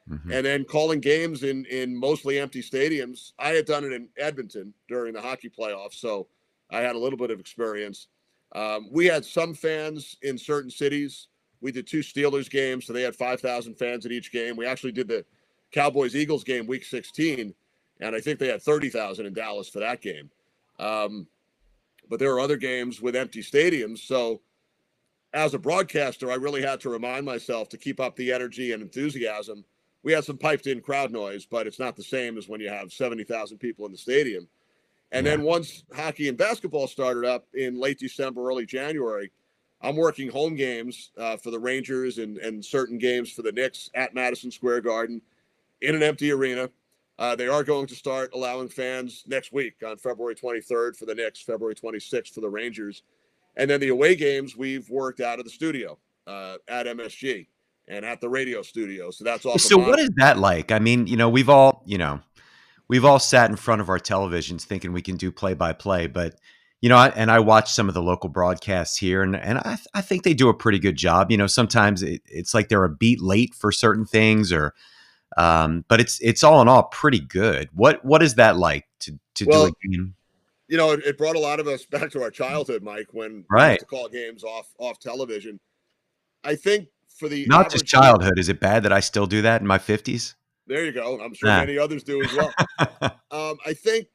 Mm-hmm. 0.09 0.31
And 0.31 0.45
then 0.45 0.65
calling 0.65 0.99
games 0.99 1.43
in 1.43 1.65
in 1.65 1.95
mostly 1.95 2.39
empty 2.39 2.61
stadiums. 2.61 3.33
I 3.37 3.49
had 3.49 3.65
done 3.65 3.83
it 3.83 3.93
in 3.93 4.09
Edmonton 4.17 4.73
during 4.87 5.13
the 5.13 5.21
hockey 5.21 5.49
playoffs, 5.49 5.93
so 5.93 6.27
I 6.71 6.79
had 6.79 6.95
a 6.95 6.99
little 6.99 7.17
bit 7.17 7.29
of 7.29 7.39
experience. 7.39 8.07
Um, 8.53 8.87
we 8.91 9.05
had 9.05 9.25
some 9.25 9.53
fans 9.53 10.17
in 10.21 10.37
certain 10.37 10.69
cities. 10.69 11.27
We 11.61 11.71
did 11.71 11.87
two 11.87 11.99
Steelers 11.99 12.49
games, 12.49 12.85
so 12.85 12.93
they 12.93 13.03
had 13.03 13.15
5,000 13.15 13.75
fans 13.75 14.05
at 14.05 14.11
each 14.11 14.31
game. 14.31 14.55
We 14.55 14.65
actually 14.65 14.91
did 14.91 15.07
the 15.07 15.25
Cowboys 15.71 16.15
Eagles 16.15 16.43
game 16.43 16.67
week 16.67 16.83
16, 16.83 17.53
and 18.01 18.15
I 18.15 18.19
think 18.19 18.39
they 18.39 18.47
had 18.47 18.61
30,000 18.61 19.25
in 19.25 19.33
Dallas 19.33 19.69
for 19.69 19.79
that 19.79 20.01
game. 20.01 20.29
Um, 20.79 21.27
but 22.09 22.19
there 22.19 22.33
were 22.33 22.39
other 22.39 22.57
games 22.57 23.01
with 23.01 23.15
empty 23.15 23.41
stadiums. 23.41 23.99
So, 23.99 24.41
as 25.33 25.53
a 25.53 25.59
broadcaster, 25.59 26.29
I 26.29 26.35
really 26.35 26.61
had 26.61 26.81
to 26.81 26.89
remind 26.89 27.25
myself 27.25 27.69
to 27.69 27.77
keep 27.77 28.01
up 28.01 28.17
the 28.17 28.33
energy 28.33 28.73
and 28.73 28.81
enthusiasm 28.81 29.63
we 30.03 30.11
had 30.11 30.23
some 30.23 30.37
piped 30.37 30.67
in 30.67 30.81
crowd 30.81 31.11
noise, 31.11 31.45
but 31.45 31.67
it's 31.67 31.79
not 31.79 31.95
the 31.95 32.03
same 32.03 32.37
as 32.37 32.47
when 32.47 32.61
you 32.61 32.69
have 32.69 32.91
70,000 32.91 33.57
people 33.57 33.85
in 33.85 33.91
the 33.91 33.97
stadium. 33.97 34.47
And 35.11 35.25
yeah. 35.25 35.35
then 35.35 35.45
once 35.45 35.83
hockey 35.93 36.29
and 36.29 36.37
basketball 36.37 36.87
started 36.87 37.25
up 37.25 37.45
in 37.53 37.79
late 37.79 37.99
December, 37.99 38.47
early 38.47 38.65
January, 38.65 39.31
I'm 39.81 39.95
working 39.95 40.29
home 40.29 40.55
games 40.55 41.11
uh, 41.17 41.37
for 41.37 41.51
the 41.51 41.59
Rangers 41.59 42.17
and, 42.17 42.37
and 42.37 42.63
certain 42.63 42.97
games 42.97 43.31
for 43.31 43.41
the 43.41 43.51
Knicks 43.51 43.89
at 43.95 44.13
Madison 44.13 44.51
Square 44.51 44.81
Garden 44.81 45.21
in 45.81 45.95
an 45.95 46.03
empty 46.03 46.31
arena. 46.31 46.69
Uh, 47.17 47.35
they 47.35 47.47
are 47.47 47.63
going 47.63 47.87
to 47.87 47.95
start 47.95 48.31
allowing 48.33 48.69
fans 48.69 49.23
next 49.27 49.51
week 49.51 49.75
on 49.85 49.97
February 49.97 50.35
23rd 50.35 50.95
for 50.95 51.05
the 51.05 51.13
Knicks, 51.13 51.41
February 51.41 51.75
26th 51.75 52.33
for 52.33 52.41
the 52.41 52.49
Rangers. 52.49 53.03
And 53.57 53.69
then 53.69 53.79
the 53.79 53.89
away 53.89 54.15
games 54.15 54.55
we've 54.55 54.89
worked 54.89 55.19
out 55.19 55.39
of 55.39 55.45
the 55.45 55.51
studio 55.51 55.97
uh, 56.25 56.57
at 56.67 56.85
MSG 56.85 57.47
and 57.87 58.05
at 58.05 58.21
the 58.21 58.29
radio 58.29 58.61
studio. 58.61 59.11
So 59.11 59.23
that's 59.23 59.45
all. 59.45 59.57
So 59.57 59.77
what 59.77 59.99
is 59.99 60.09
that 60.15 60.37
like? 60.39 60.71
I 60.71 60.79
mean, 60.79 61.07
you 61.07 61.17
know, 61.17 61.29
we've 61.29 61.49
all, 61.49 61.83
you 61.85 61.97
know, 61.97 62.21
we've 62.91 63.05
all 63.05 63.19
sat 63.19 63.49
in 63.49 63.55
front 63.55 63.79
of 63.79 63.87
our 63.87 63.97
televisions 63.97 64.63
thinking 64.63 64.91
we 64.91 65.01
can 65.01 65.15
do 65.15 65.31
play 65.31 65.53
by 65.53 65.71
play, 65.71 66.07
but 66.07 66.35
you 66.81 66.89
know, 66.89 66.97
I, 66.97 67.09
and 67.09 67.31
I 67.31 67.39
watch 67.39 67.71
some 67.71 67.87
of 67.87 67.93
the 67.93 68.01
local 68.01 68.27
broadcasts 68.27 68.97
here, 68.97 69.21
and 69.21 69.35
and 69.35 69.59
I, 69.59 69.77
I 69.93 70.01
think 70.01 70.23
they 70.23 70.33
do 70.33 70.49
a 70.49 70.53
pretty 70.53 70.79
good 70.79 70.95
job. 70.95 71.31
You 71.31 71.37
know, 71.37 71.47
sometimes 71.47 72.03
it, 72.03 72.21
it's 72.25 72.53
like 72.53 72.69
they're 72.69 72.83
a 72.83 72.89
beat 72.89 73.21
late 73.21 73.53
for 73.53 73.71
certain 73.71 74.05
things, 74.05 74.51
or 74.51 74.73
um, 75.37 75.85
but 75.87 76.01
it's 76.01 76.19
it's 76.21 76.43
all 76.43 76.59
in 76.61 76.67
all 76.67 76.83
pretty 76.83 77.19
good. 77.19 77.69
What 77.73 78.03
what 78.03 78.23
is 78.23 78.35
that 78.35 78.57
like 78.57 78.87
to 79.01 79.17
to 79.35 79.45
well, 79.45 79.67
do 79.67 79.73
a 79.73 79.87
game? 79.87 80.15
You 80.67 80.77
know, 80.77 80.91
it, 80.93 81.05
it, 81.05 81.17
brought 81.19 81.35
a 81.35 81.39
lot 81.39 81.59
of 81.59 81.67
us 81.67 81.85
back 81.91 82.09
to 82.11 82.23
our 82.23 82.31
childhood, 82.31 82.81
Mike, 82.81 83.09
when 83.11 83.45
right 83.49 83.79
to 83.79 83.85
call 83.85 84.09
games 84.09 84.43
off 84.43 84.73
off 84.79 84.99
television. 84.99 85.59
I 86.43 86.55
think 86.55 86.87
for 87.15 87.29
the 87.29 87.45
not 87.45 87.69
just 87.69 87.85
childhood. 87.85 88.39
Is 88.39 88.49
it 88.49 88.59
bad 88.59 88.81
that 88.83 88.91
I 88.91 89.01
still 89.01 89.27
do 89.27 89.43
that 89.43 89.61
in 89.61 89.67
my 89.67 89.77
fifties? 89.77 90.35
There 90.67 90.85
you 90.85 90.91
go. 90.91 91.19
I'm 91.19 91.33
sure 91.33 91.49
nah. 91.49 91.59
many 91.59 91.77
others 91.77 92.03
do 92.03 92.21
as 92.23 92.33
well. 92.33 92.53
um, 93.31 93.57
I 93.65 93.73
think 93.73 94.07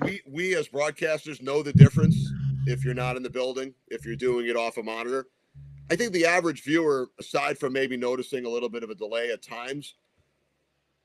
we 0.00 0.20
we 0.26 0.56
as 0.56 0.68
broadcasters 0.68 1.42
know 1.42 1.62
the 1.62 1.72
difference 1.72 2.16
if 2.66 2.84
you're 2.84 2.94
not 2.94 3.16
in 3.16 3.22
the 3.22 3.30
building, 3.30 3.74
if 3.88 4.04
you're 4.04 4.16
doing 4.16 4.46
it 4.46 4.56
off 4.56 4.76
a 4.76 4.82
monitor. 4.82 5.26
I 5.90 5.96
think 5.96 6.12
the 6.12 6.24
average 6.24 6.62
viewer, 6.62 7.10
aside 7.20 7.58
from 7.58 7.74
maybe 7.74 7.96
noticing 7.96 8.46
a 8.46 8.48
little 8.48 8.70
bit 8.70 8.82
of 8.82 8.90
a 8.90 8.94
delay 8.94 9.30
at 9.30 9.42
times, 9.42 9.94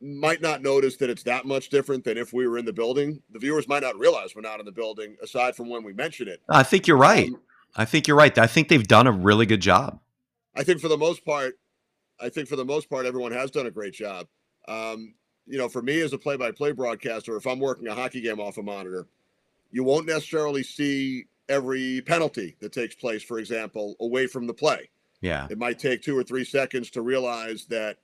might 0.01 0.41
not 0.41 0.61
notice 0.61 0.95
that 0.97 1.09
it's 1.09 1.23
that 1.23 1.45
much 1.45 1.69
different 1.69 2.05
than 2.05 2.17
if 2.17 2.31
we 2.31 2.47
were 2.47 2.57
in 2.57 2.65
the 2.65 2.73
building. 2.73 3.21
The 3.31 3.39
viewers 3.39 3.67
might 3.67 3.83
not 3.83 3.97
realize 3.97 4.35
we're 4.35 4.41
not 4.41 4.59
in 4.59 4.65
the 4.65 4.71
building, 4.71 5.17
aside 5.21 5.55
from 5.55 5.69
when 5.69 5.83
we 5.83 5.91
mention 5.91 6.29
it. 6.29 6.41
I 6.47 6.63
think 6.63 6.87
you're 6.87 6.97
right. 6.97 7.27
Um, 7.27 7.39
I 7.75 7.85
think 7.85 8.07
you're 8.07 8.17
right. 8.17 8.35
I 8.37 8.47
think 8.47 8.69
they've 8.69 8.87
done 8.87 9.07
a 9.07 9.11
really 9.11 9.45
good 9.45 9.61
job. 9.61 9.99
I 10.55 10.63
think 10.63 10.79
for 10.79 10.87
the 10.87 10.97
most 10.97 11.25
part, 11.25 11.59
I 12.21 12.29
think 12.29 12.47
for 12.47 12.55
the 12.55 12.65
most 12.65 12.89
part, 12.89 13.05
everyone 13.05 13.31
has 13.31 13.51
done 13.51 13.67
a 13.67 13.71
great 13.71 13.93
job. 13.93 14.27
Um, 14.67 15.13
you 15.47 15.57
know, 15.57 15.69
for 15.69 15.81
me 15.81 16.01
as 16.01 16.13
a 16.13 16.17
play-by-play 16.17 16.73
broadcaster, 16.73 17.35
if 17.35 17.47
I'm 17.47 17.59
working 17.59 17.87
a 17.87 17.95
hockey 17.95 18.21
game 18.21 18.39
off 18.39 18.57
a 18.57 18.63
monitor, 18.63 19.07
you 19.71 19.83
won't 19.83 20.05
necessarily 20.05 20.63
see 20.63 21.25
every 21.47 22.01
penalty 22.01 22.55
that 22.59 22.71
takes 22.71 22.95
place, 22.95 23.23
for 23.23 23.39
example, 23.39 23.95
away 23.99 24.27
from 24.27 24.45
the 24.45 24.53
play. 24.53 24.89
Yeah. 25.21 25.47
It 25.49 25.57
might 25.57 25.79
take 25.79 26.01
two 26.01 26.17
or 26.17 26.23
three 26.23 26.45
seconds 26.45 26.91
to 26.91 27.01
realize 27.01 27.65
that 27.65 27.97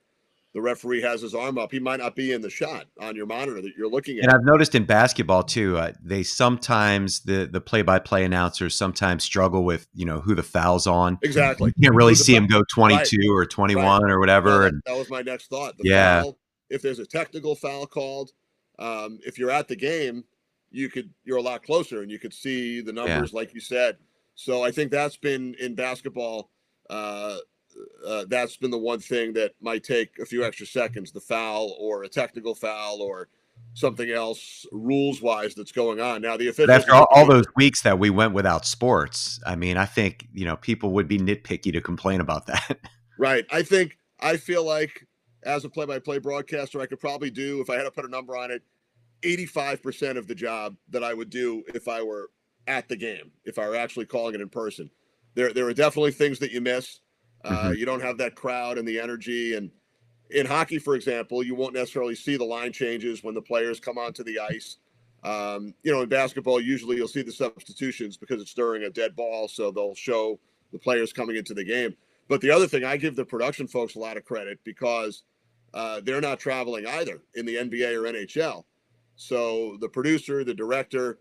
the 0.56 0.62
referee 0.62 1.02
has 1.02 1.20
his 1.20 1.34
arm 1.34 1.58
up. 1.58 1.70
He 1.70 1.78
might 1.78 2.00
not 2.00 2.16
be 2.16 2.32
in 2.32 2.40
the 2.40 2.48
shot 2.48 2.86
on 2.98 3.14
your 3.14 3.26
monitor 3.26 3.60
that 3.60 3.72
you're 3.76 3.90
looking 3.90 4.16
at. 4.16 4.24
And 4.24 4.32
I've 4.32 4.42
noticed 4.42 4.74
in 4.74 4.86
basketball 4.86 5.42
too, 5.42 5.76
uh, 5.76 5.92
they 6.02 6.22
sometimes 6.22 7.20
the 7.20 7.46
the 7.46 7.60
play 7.60 7.82
by 7.82 7.98
play 7.98 8.24
announcers 8.24 8.74
sometimes 8.74 9.22
struggle 9.22 9.66
with 9.66 9.86
you 9.92 10.06
know 10.06 10.20
who 10.20 10.34
the 10.34 10.42
fouls 10.42 10.86
on. 10.86 11.18
Exactly. 11.22 11.74
You 11.76 11.88
can't 11.88 11.94
really 11.94 12.14
see 12.14 12.34
him 12.34 12.46
go 12.46 12.64
22 12.72 12.96
right. 12.96 13.28
or 13.28 13.44
21 13.44 13.84
right. 14.02 14.10
or 14.10 14.18
whatever. 14.18 14.70
that, 14.70 14.80
that, 14.86 14.96
was 14.96 15.10
my 15.10 15.20
next 15.20 15.48
thought. 15.48 15.76
The 15.76 15.90
yeah. 15.90 16.22
Foul, 16.22 16.38
if 16.70 16.80
there's 16.80 17.00
a 17.00 17.06
technical 17.06 17.54
foul 17.54 17.86
called, 17.86 18.32
um, 18.78 19.18
if 19.26 19.38
you're 19.38 19.50
at 19.50 19.68
the 19.68 19.76
game, 19.76 20.24
you 20.70 20.88
could 20.88 21.10
you're 21.24 21.36
a 21.36 21.42
lot 21.42 21.64
closer 21.64 22.00
and 22.00 22.10
you 22.10 22.18
could 22.18 22.32
see 22.32 22.80
the 22.80 22.94
numbers 22.94 23.30
yeah. 23.30 23.38
like 23.38 23.52
you 23.52 23.60
said. 23.60 23.98
So 24.36 24.64
I 24.64 24.70
think 24.70 24.90
that's 24.90 25.18
been 25.18 25.54
in 25.60 25.74
basketball. 25.74 26.50
Uh, 26.88 27.36
uh, 28.06 28.24
that's 28.28 28.56
been 28.56 28.70
the 28.70 28.78
one 28.78 29.00
thing 29.00 29.32
that 29.34 29.52
might 29.60 29.84
take 29.84 30.18
a 30.18 30.24
few 30.24 30.44
extra 30.44 30.66
seconds 30.66 31.12
the 31.12 31.20
foul 31.20 31.76
or 31.78 32.04
a 32.04 32.08
technical 32.08 32.54
foul 32.54 33.02
or 33.02 33.28
something 33.74 34.10
else 34.10 34.66
rules 34.72 35.20
wise 35.20 35.54
that's 35.54 35.72
going 35.72 36.00
on. 36.00 36.22
Now 36.22 36.36
the 36.36 36.48
official 36.48 36.72
after 36.72 36.94
all, 36.94 37.06
all, 37.10 37.26
those 37.26 37.46
weeks 37.56 37.82
that 37.82 37.98
we 37.98 38.10
went 38.10 38.32
without 38.32 38.64
sports 38.64 39.40
i 39.46 39.54
mean 39.54 39.76
i 39.76 39.84
think 39.84 40.28
you 40.32 40.44
know 40.44 40.56
people 40.56 40.92
would 40.92 41.08
be 41.08 41.18
nitpicky 41.18 41.72
to 41.72 41.80
complain 41.80 42.20
about 42.20 42.46
that. 42.46 42.78
Right. 43.18 43.44
I 43.50 43.62
think 43.62 43.98
i 44.20 44.36
feel 44.36 44.64
like 44.64 45.06
as 45.42 45.64
a 45.64 45.68
play-by-play 45.68 46.18
broadcaster 46.18 46.80
i 46.80 46.86
could 46.86 47.00
probably 47.00 47.30
do 47.30 47.60
if 47.60 47.70
i 47.70 47.76
had 47.76 47.84
to 47.84 47.90
put 47.90 48.04
a 48.04 48.08
number 48.08 48.36
on 48.36 48.50
it 48.50 48.62
85% 49.22 50.16
of 50.16 50.26
the 50.26 50.34
job 50.34 50.76
that 50.90 51.04
i 51.04 51.12
would 51.14 51.30
do 51.30 51.62
if 51.74 51.88
i 51.88 52.02
were 52.02 52.30
at 52.66 52.88
the 52.88 52.96
game 52.96 53.30
if 53.44 53.58
i 53.58 53.68
were 53.68 53.76
actually 53.76 54.06
calling 54.06 54.34
it 54.34 54.40
in 54.40 54.48
person. 54.48 54.90
There 55.34 55.52
there 55.52 55.66
are 55.66 55.74
definitely 55.74 56.12
things 56.12 56.38
that 56.38 56.50
you 56.50 56.60
miss 56.62 57.00
uh, 57.46 57.50
mm-hmm. 57.50 57.74
You 57.74 57.86
don't 57.86 58.02
have 58.02 58.18
that 58.18 58.34
crowd 58.34 58.78
and 58.78 58.86
the 58.86 58.98
energy. 58.98 59.54
And 59.54 59.70
in 60.30 60.46
hockey, 60.46 60.78
for 60.78 60.96
example, 60.96 61.42
you 61.42 61.54
won't 61.54 61.74
necessarily 61.74 62.14
see 62.14 62.36
the 62.36 62.44
line 62.44 62.72
changes 62.72 63.22
when 63.22 63.34
the 63.34 63.42
players 63.42 63.78
come 63.78 63.98
onto 63.98 64.24
the 64.24 64.40
ice. 64.40 64.78
Um, 65.22 65.74
you 65.82 65.92
know, 65.92 66.02
in 66.02 66.08
basketball, 66.08 66.60
usually 66.60 66.96
you'll 66.96 67.08
see 67.08 67.22
the 67.22 67.32
substitutions 67.32 68.16
because 68.16 68.40
it's 68.40 68.54
during 68.54 68.84
a 68.84 68.90
dead 68.90 69.14
ball, 69.16 69.48
so 69.48 69.70
they'll 69.70 69.94
show 69.94 70.38
the 70.72 70.78
players 70.78 71.12
coming 71.12 71.36
into 71.36 71.54
the 71.54 71.64
game. 71.64 71.94
But 72.28 72.40
the 72.40 72.50
other 72.50 72.66
thing, 72.66 72.84
I 72.84 72.96
give 72.96 73.14
the 73.14 73.24
production 73.24 73.68
folks 73.68 73.94
a 73.94 74.00
lot 74.00 74.16
of 74.16 74.24
credit 74.24 74.58
because 74.64 75.22
uh, 75.72 76.00
they're 76.02 76.20
not 76.20 76.40
traveling 76.40 76.86
either 76.86 77.22
in 77.34 77.46
the 77.46 77.56
NBA 77.56 77.94
or 77.94 78.12
NHL. 78.12 78.64
So 79.14 79.76
the 79.80 79.88
producer, 79.88 80.42
the 80.42 80.54
director, 80.54 81.20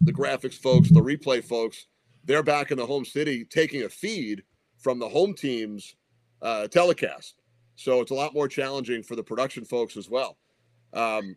the 0.00 0.12
graphics 0.12 0.54
folks, 0.54 0.90
the 0.90 1.00
replay 1.00 1.42
folks, 1.42 1.86
they're 2.24 2.42
back 2.42 2.70
in 2.70 2.78
the 2.78 2.86
home 2.86 3.04
city 3.04 3.44
taking 3.44 3.82
a 3.82 3.88
feed 3.88 4.42
from 4.80 4.98
the 4.98 5.08
home 5.08 5.34
team's 5.34 5.94
uh, 6.42 6.66
telecast. 6.68 7.34
So 7.76 8.00
it's 8.00 8.10
a 8.10 8.14
lot 8.14 8.34
more 8.34 8.48
challenging 8.48 9.02
for 9.02 9.16
the 9.16 9.22
production 9.22 9.64
folks 9.64 9.96
as 9.96 10.10
well. 10.10 10.36
Um, 10.92 11.36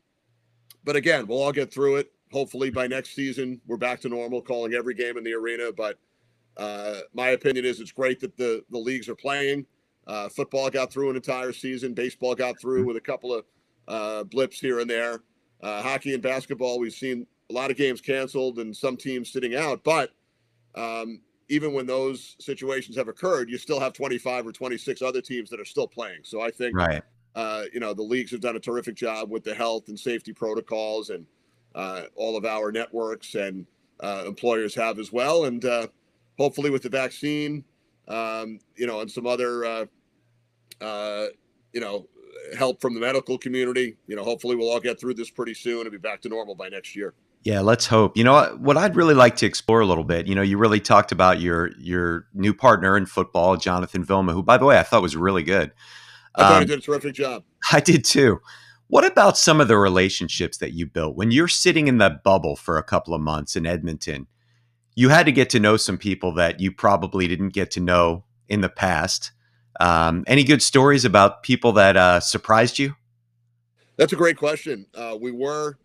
but 0.83 0.95
again, 0.95 1.27
we'll 1.27 1.41
all 1.41 1.51
get 1.51 1.73
through 1.73 1.97
it. 1.97 2.11
Hopefully 2.31 2.69
by 2.69 2.87
next 2.87 3.15
season, 3.15 3.61
we're 3.67 3.77
back 3.77 4.01
to 4.01 4.09
normal, 4.09 4.41
calling 4.41 4.73
every 4.73 4.93
game 4.93 5.17
in 5.17 5.23
the 5.23 5.33
arena. 5.33 5.71
But 5.71 5.99
uh, 6.57 7.01
my 7.13 7.29
opinion 7.29 7.63
is 7.65 7.79
it's 7.79 7.91
great 7.91 8.19
that 8.21 8.35
the, 8.37 8.63
the 8.71 8.77
leagues 8.77 9.07
are 9.07 9.15
playing. 9.15 9.65
Uh, 10.07 10.27
football 10.29 10.69
got 10.69 10.91
through 10.91 11.09
an 11.09 11.15
entire 11.15 11.53
season. 11.53 11.93
Baseball 11.93 12.35
got 12.35 12.59
through 12.59 12.85
with 12.85 12.97
a 12.97 13.01
couple 13.01 13.33
of 13.33 13.45
uh, 13.87 14.23
blips 14.23 14.59
here 14.59 14.79
and 14.79 14.89
there. 14.89 15.21
Uh, 15.61 15.81
hockey 15.81 16.13
and 16.13 16.21
basketball, 16.21 16.79
we've 16.79 16.93
seen 16.93 17.25
a 17.49 17.53
lot 17.53 17.71
of 17.71 17.77
games 17.77 18.01
canceled 18.01 18.59
and 18.59 18.75
some 18.75 18.97
teams 18.97 19.31
sitting 19.31 19.55
out. 19.55 19.83
But 19.83 20.11
um, 20.75 21.21
even 21.49 21.73
when 21.73 21.85
those 21.85 22.35
situations 22.39 22.95
have 22.95 23.07
occurred, 23.07 23.49
you 23.49 23.57
still 23.57 23.79
have 23.79 23.93
25 23.93 24.47
or 24.47 24.51
26 24.51 25.01
other 25.01 25.21
teams 25.21 25.49
that 25.49 25.59
are 25.59 25.65
still 25.65 25.87
playing. 25.87 26.19
So 26.23 26.41
I 26.41 26.49
think, 26.51 26.77
right. 26.77 27.01
uh, 27.35 27.63
you 27.73 27.79
know, 27.79 27.93
the 27.93 28.03
leagues 28.03 28.31
have 28.31 28.41
done 28.41 28.55
a 28.55 28.59
terrific 28.59 28.95
job 28.95 29.29
with 29.29 29.43
the 29.43 29.53
health 29.53 29.89
and 29.89 29.99
safety 29.99 30.33
protocols, 30.33 31.09
and 31.09 31.25
uh, 31.75 32.03
all 32.15 32.37
of 32.37 32.45
our 32.45 32.71
networks 32.71 33.35
and 33.35 33.65
uh, 33.99 34.23
employers 34.25 34.75
have 34.75 34.99
as 34.99 35.11
well. 35.11 35.45
And 35.45 35.63
uh, 35.65 35.87
hopefully, 36.37 36.69
with 36.69 36.83
the 36.83 36.89
vaccine, 36.89 37.63
um, 38.07 38.59
you 38.75 38.87
know, 38.87 39.01
and 39.01 39.11
some 39.11 39.27
other, 39.27 39.65
uh, 39.65 39.85
uh, 40.81 41.27
you 41.73 41.81
know, 41.81 42.07
help 42.57 42.81
from 42.81 42.93
the 42.93 42.99
medical 42.99 43.37
community, 43.37 43.97
you 44.07 44.15
know, 44.15 44.23
hopefully 44.23 44.55
we'll 44.55 44.69
all 44.69 44.79
get 44.79 44.99
through 44.99 45.13
this 45.13 45.29
pretty 45.29 45.53
soon 45.53 45.81
and 45.81 45.91
be 45.91 45.97
back 45.97 46.21
to 46.21 46.29
normal 46.29 46.55
by 46.55 46.69
next 46.69 46.95
year. 46.95 47.13
Yeah, 47.43 47.59
let's 47.59 47.87
hope. 47.87 48.15
You 48.15 48.23
know 48.23 48.57
what 48.59 48.77
I'd 48.77 48.95
really 48.95 49.13
like 49.13 49.35
to 49.37 49.45
explore 49.45 49.81
a 49.81 49.85
little 49.85 50.05
bit. 50.05 50.27
You 50.27 50.35
know, 50.35 50.41
you 50.41 50.57
really 50.57 50.79
talked 50.79 51.11
about 51.11 51.41
your 51.41 51.71
your 51.77 52.25
new 52.33 52.53
partner 52.53 52.95
in 52.95 53.05
football, 53.05 53.57
Jonathan 53.57 54.03
Vilma, 54.03 54.33
who, 54.33 54.41
by 54.41 54.57
the 54.57 54.65
way, 54.65 54.79
I 54.79 54.83
thought 54.83 55.01
was 55.01 55.17
really 55.17 55.43
good. 55.43 55.73
I 56.35 56.41
thought 56.41 56.53
um, 56.53 56.61
he 56.61 56.67
did 56.67 56.79
a 56.79 56.81
terrific 56.81 57.13
job. 57.15 57.43
I 57.71 57.81
did 57.81 58.05
too. 58.05 58.39
What 58.87 59.05
about 59.05 59.37
some 59.37 59.59
of 59.59 59.67
the 59.67 59.77
relationships 59.77 60.57
that 60.59 60.73
you 60.73 60.85
built 60.85 61.15
when 61.15 61.31
you're 61.31 61.47
sitting 61.47 61.87
in 61.87 61.97
that 61.97 62.23
bubble 62.23 62.55
for 62.55 62.77
a 62.77 62.83
couple 62.83 63.13
of 63.13 63.21
months 63.21 63.55
in 63.55 63.65
Edmonton? 63.65 64.27
You 64.95 65.09
had 65.09 65.25
to 65.25 65.31
get 65.31 65.49
to 65.51 65.59
know 65.59 65.75
some 65.75 65.97
people 65.97 66.33
that 66.35 66.59
you 66.59 66.71
probably 66.71 67.27
didn't 67.27 67.49
get 67.49 67.71
to 67.71 67.79
know 67.79 68.23
in 68.47 68.61
the 68.61 68.69
past. 68.69 69.31
Um, 69.79 70.23
any 70.27 70.43
good 70.43 70.61
stories 70.61 71.03
about 71.03 71.43
people 71.43 71.73
that 71.73 71.97
uh, 71.97 72.19
surprised 72.19 72.77
you? 72.77 72.95
That's 73.97 74.13
a 74.13 74.15
great 74.15 74.37
question. 74.37 74.85
Uh, 74.93 75.17
we 75.19 75.31
were 75.31 75.77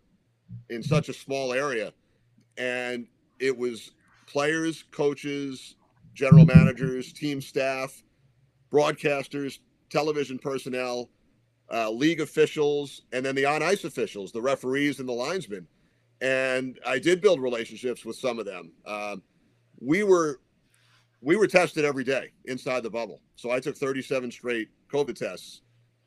in 0.69 0.83
such 0.83 1.09
a 1.09 1.13
small 1.13 1.53
area. 1.53 1.93
And 2.57 3.07
it 3.39 3.57
was 3.57 3.91
players, 4.27 4.83
coaches, 4.91 5.75
general 6.13 6.45
managers, 6.45 7.13
team 7.13 7.41
staff, 7.41 8.03
broadcasters, 8.71 9.59
television 9.89 10.37
personnel, 10.37 11.09
uh, 11.71 11.89
league 11.89 12.21
officials, 12.21 13.03
and 13.13 13.25
then 13.25 13.35
the 13.35 13.45
on 13.45 13.63
ice 13.63 13.83
officials, 13.83 14.31
the 14.31 14.41
referees 14.41 14.99
and 14.99 15.07
the 15.07 15.13
linesmen. 15.13 15.67
And 16.21 16.79
I 16.85 16.99
did 16.99 17.21
build 17.21 17.41
relationships 17.41 18.03
with 18.05 18.17
some 18.17 18.39
of 18.39 18.45
them. 18.45 18.71
Um, 18.85 19.23
we 19.79 20.03
were 20.03 20.41
we 21.21 21.35
were 21.35 21.47
tested 21.47 21.83
every 21.83 22.03
day 22.03 22.31
inside 22.45 22.83
the 22.83 22.89
bubble. 22.89 23.21
So 23.35 23.51
I 23.51 23.59
took 23.59 23.75
37 23.75 24.31
straight 24.31 24.69
COVID 24.91 25.15
tests 25.15 25.61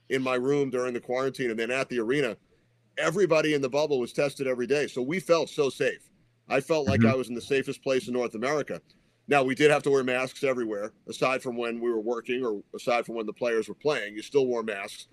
in 0.09 0.23
my 0.23 0.35
room 0.35 0.71
during 0.71 0.95
the 0.95 1.01
quarantine, 1.01 1.51
and 1.51 1.59
then 1.59 1.71
at 1.71 1.89
the 1.89 1.99
arena 2.01 2.37
everybody 2.99 3.55
in 3.55 3.63
the 3.63 3.69
bubble 3.69 3.99
was 3.99 4.13
tested 4.13 4.47
every 4.47 4.67
day. 4.67 4.87
So 4.87 5.03
we 5.03 5.21
felt 5.21 5.49
so 5.49 5.71
safe. 5.71 6.09
I 6.49 6.61
felt 6.61 6.87
like 6.87 7.01
mm-hmm. 7.01 7.13
I 7.13 7.17
was 7.17 7.29
in 7.29 7.35
the 7.35 7.41
safest 7.41 7.83
place 7.83 8.09
in 8.09 8.15
North 8.15 8.35
America. 8.35 8.81
Now 9.29 9.43
we 9.43 9.55
did 9.55 9.71
have 9.71 9.83
to 9.85 9.91
wear 9.91 10.05
masks 10.05 10.45
everywhere, 10.45 10.93
aside 11.09 11.43
from 11.43 11.57
when 11.57 11.81
we 11.81 11.91
were 11.91 12.01
working 12.01 12.45
or 12.45 12.63
aside 12.75 13.07
from 13.07 13.15
when 13.15 13.27
the 13.27 13.33
players 13.33 13.69
were 13.69 13.75
playing. 13.75 14.15
You 14.15 14.23
still 14.23 14.47
wore 14.47 14.63
masks, 14.63 15.07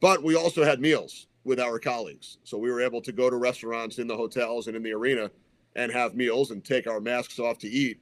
but 0.00 0.22
we 0.22 0.36
also 0.36 0.64
had 0.64 0.80
meals 0.80 1.26
with 1.44 1.60
our 1.60 1.78
colleagues. 1.78 2.38
So 2.44 2.58
we 2.58 2.70
were 2.70 2.80
able 2.80 3.00
to 3.02 3.12
go 3.12 3.28
to 3.28 3.36
restaurants 3.36 3.98
in 3.98 4.06
the 4.06 4.16
hotels 4.16 4.66
and 4.66 4.76
in 4.76 4.82
the 4.82 4.92
arena 4.92 5.30
and 5.74 5.92
have 5.92 6.14
meals 6.14 6.50
and 6.50 6.64
take 6.64 6.86
our 6.86 7.00
masks 7.00 7.38
off 7.38 7.58
to 7.58 7.68
eat. 7.68 8.00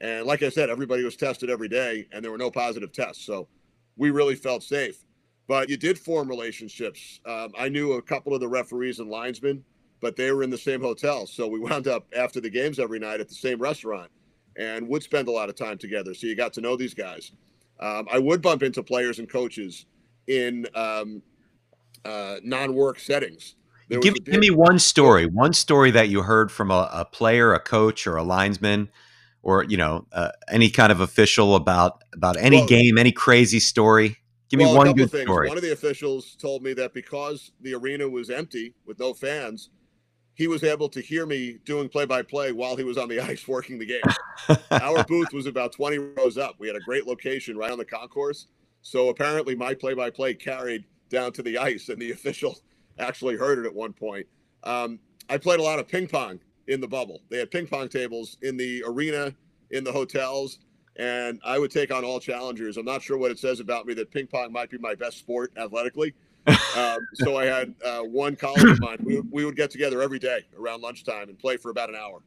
And 0.00 0.26
like 0.26 0.42
I 0.42 0.48
said, 0.48 0.68
everybody 0.68 1.04
was 1.04 1.16
tested 1.16 1.48
every 1.48 1.68
day 1.68 2.06
and 2.12 2.24
there 2.24 2.32
were 2.32 2.38
no 2.38 2.50
positive 2.50 2.92
tests. 2.92 3.24
So 3.24 3.48
we 3.96 4.10
really 4.10 4.34
felt 4.34 4.62
safe 4.62 5.04
but 5.52 5.68
you 5.68 5.76
did 5.76 5.98
form 5.98 6.30
relationships. 6.30 7.20
Um, 7.26 7.52
I 7.58 7.68
knew 7.68 7.92
a 7.92 8.00
couple 8.00 8.32
of 8.32 8.40
the 8.40 8.48
referees 8.48 9.00
and 9.00 9.10
linesmen, 9.10 9.62
but 10.00 10.16
they 10.16 10.32
were 10.32 10.42
in 10.42 10.48
the 10.48 10.56
same 10.56 10.80
hotel. 10.80 11.26
So 11.26 11.46
we 11.46 11.60
wound 11.68 11.86
up 11.86 12.06
after 12.16 12.40
the 12.40 12.48
games 12.48 12.78
every 12.78 12.98
night 12.98 13.20
at 13.20 13.28
the 13.28 13.34
same 13.34 13.60
restaurant 13.60 14.10
and 14.56 14.88
would 14.88 15.02
spend 15.02 15.28
a 15.28 15.30
lot 15.30 15.50
of 15.50 15.54
time 15.54 15.76
together. 15.76 16.14
So 16.14 16.26
you 16.26 16.36
got 16.36 16.54
to 16.54 16.62
know 16.62 16.74
these 16.74 16.94
guys. 16.94 17.32
Um, 17.80 18.08
I 18.10 18.18
would 18.18 18.40
bump 18.40 18.62
into 18.62 18.82
players 18.82 19.18
and 19.18 19.28
coaches 19.28 19.84
in 20.26 20.66
um, 20.74 21.20
uh, 22.06 22.36
non 22.42 22.72
work 22.74 22.98
settings. 22.98 23.56
Give, 23.90 24.14
give, 24.24 24.40
me 24.40 24.48
one 24.48 24.78
story, 24.78 25.26
one 25.26 25.52
story 25.52 25.90
that 25.90 26.08
you 26.08 26.22
heard 26.22 26.50
from 26.50 26.70
a, 26.70 26.88
a 26.94 27.04
player, 27.04 27.52
a 27.52 27.60
coach, 27.60 28.06
or 28.06 28.16
a 28.16 28.22
linesman 28.22 28.88
or 29.42 29.64
you 29.64 29.76
know 29.76 30.06
uh, 30.12 30.30
any 30.48 30.70
kind 30.70 30.90
of 30.90 31.00
official 31.00 31.56
about 31.56 32.02
about 32.14 32.38
any 32.38 32.58
well, 32.58 32.68
game 32.68 32.96
any 32.96 33.12
crazy 33.12 33.60
story 33.60 34.16
Give 34.52 34.60
well, 34.60 34.72
me 34.72 34.76
one 34.76 34.92
good 34.92 35.10
things. 35.10 35.24
story. 35.24 35.48
One 35.48 35.56
of 35.56 35.62
the 35.62 35.72
officials 35.72 36.36
told 36.36 36.62
me 36.62 36.74
that 36.74 36.92
because 36.92 37.52
the 37.62 37.72
arena 37.72 38.06
was 38.06 38.28
empty 38.28 38.74
with 38.84 38.98
no 39.00 39.14
fans, 39.14 39.70
he 40.34 40.46
was 40.46 40.62
able 40.62 40.90
to 40.90 41.00
hear 41.00 41.24
me 41.24 41.58
doing 41.64 41.88
play 41.88 42.04
by 42.04 42.20
play 42.20 42.52
while 42.52 42.76
he 42.76 42.84
was 42.84 42.98
on 42.98 43.08
the 43.08 43.18
ice 43.30 43.48
working 43.48 43.78
the 43.78 43.86
game. 43.86 44.58
Our 44.70 45.04
booth 45.04 45.32
was 45.32 45.46
about 45.46 45.72
20 45.72 45.96
rows 45.96 46.36
up. 46.36 46.56
We 46.58 46.66
had 46.66 46.76
a 46.76 46.80
great 46.80 47.06
location 47.06 47.56
right 47.56 47.70
on 47.70 47.78
the 47.78 47.84
concourse. 47.86 48.48
So 48.82 49.08
apparently 49.08 49.54
my 49.54 49.72
play 49.72 49.94
by 49.94 50.10
play 50.10 50.34
carried 50.34 50.84
down 51.08 51.32
to 51.32 51.42
the 51.42 51.56
ice, 51.56 51.88
and 51.88 51.98
the 51.98 52.10
official 52.12 52.58
actually 52.98 53.36
heard 53.36 53.58
it 53.58 53.64
at 53.64 53.74
one 53.74 53.94
point. 53.94 54.26
Um, 54.64 54.98
I 55.30 55.38
played 55.38 55.60
a 55.60 55.62
lot 55.62 55.78
of 55.78 55.88
ping 55.88 56.08
pong 56.08 56.40
in 56.68 56.82
the 56.82 56.88
bubble. 56.88 57.22
They 57.30 57.38
had 57.38 57.50
ping 57.50 57.66
pong 57.66 57.88
tables 57.88 58.36
in 58.42 58.58
the 58.58 58.84
arena, 58.86 59.34
in 59.70 59.82
the 59.82 59.92
hotels. 59.92 60.58
And 60.96 61.40
I 61.44 61.58
would 61.58 61.70
take 61.70 61.92
on 61.92 62.04
all 62.04 62.20
challengers. 62.20 62.76
I'm 62.76 62.84
not 62.84 63.02
sure 63.02 63.16
what 63.16 63.30
it 63.30 63.38
says 63.38 63.60
about 63.60 63.86
me 63.86 63.94
that 63.94 64.10
ping 64.10 64.26
pong 64.26 64.52
might 64.52 64.70
be 64.70 64.78
my 64.78 64.94
best 64.94 65.18
sport 65.18 65.52
athletically. 65.56 66.14
um, 66.76 66.98
so 67.14 67.36
I 67.36 67.44
had 67.44 67.74
uh, 67.84 68.00
one 68.00 68.34
colleague 68.34 68.66
of 68.66 68.80
mine. 68.80 68.98
We, 69.02 69.20
we 69.20 69.44
would 69.44 69.56
get 69.56 69.70
together 69.70 70.02
every 70.02 70.18
day 70.18 70.40
around 70.58 70.82
lunchtime 70.82 71.28
and 71.28 71.38
play 71.38 71.56
for 71.56 71.70
about 71.70 71.88
an 71.88 71.94
hour, 71.94 72.20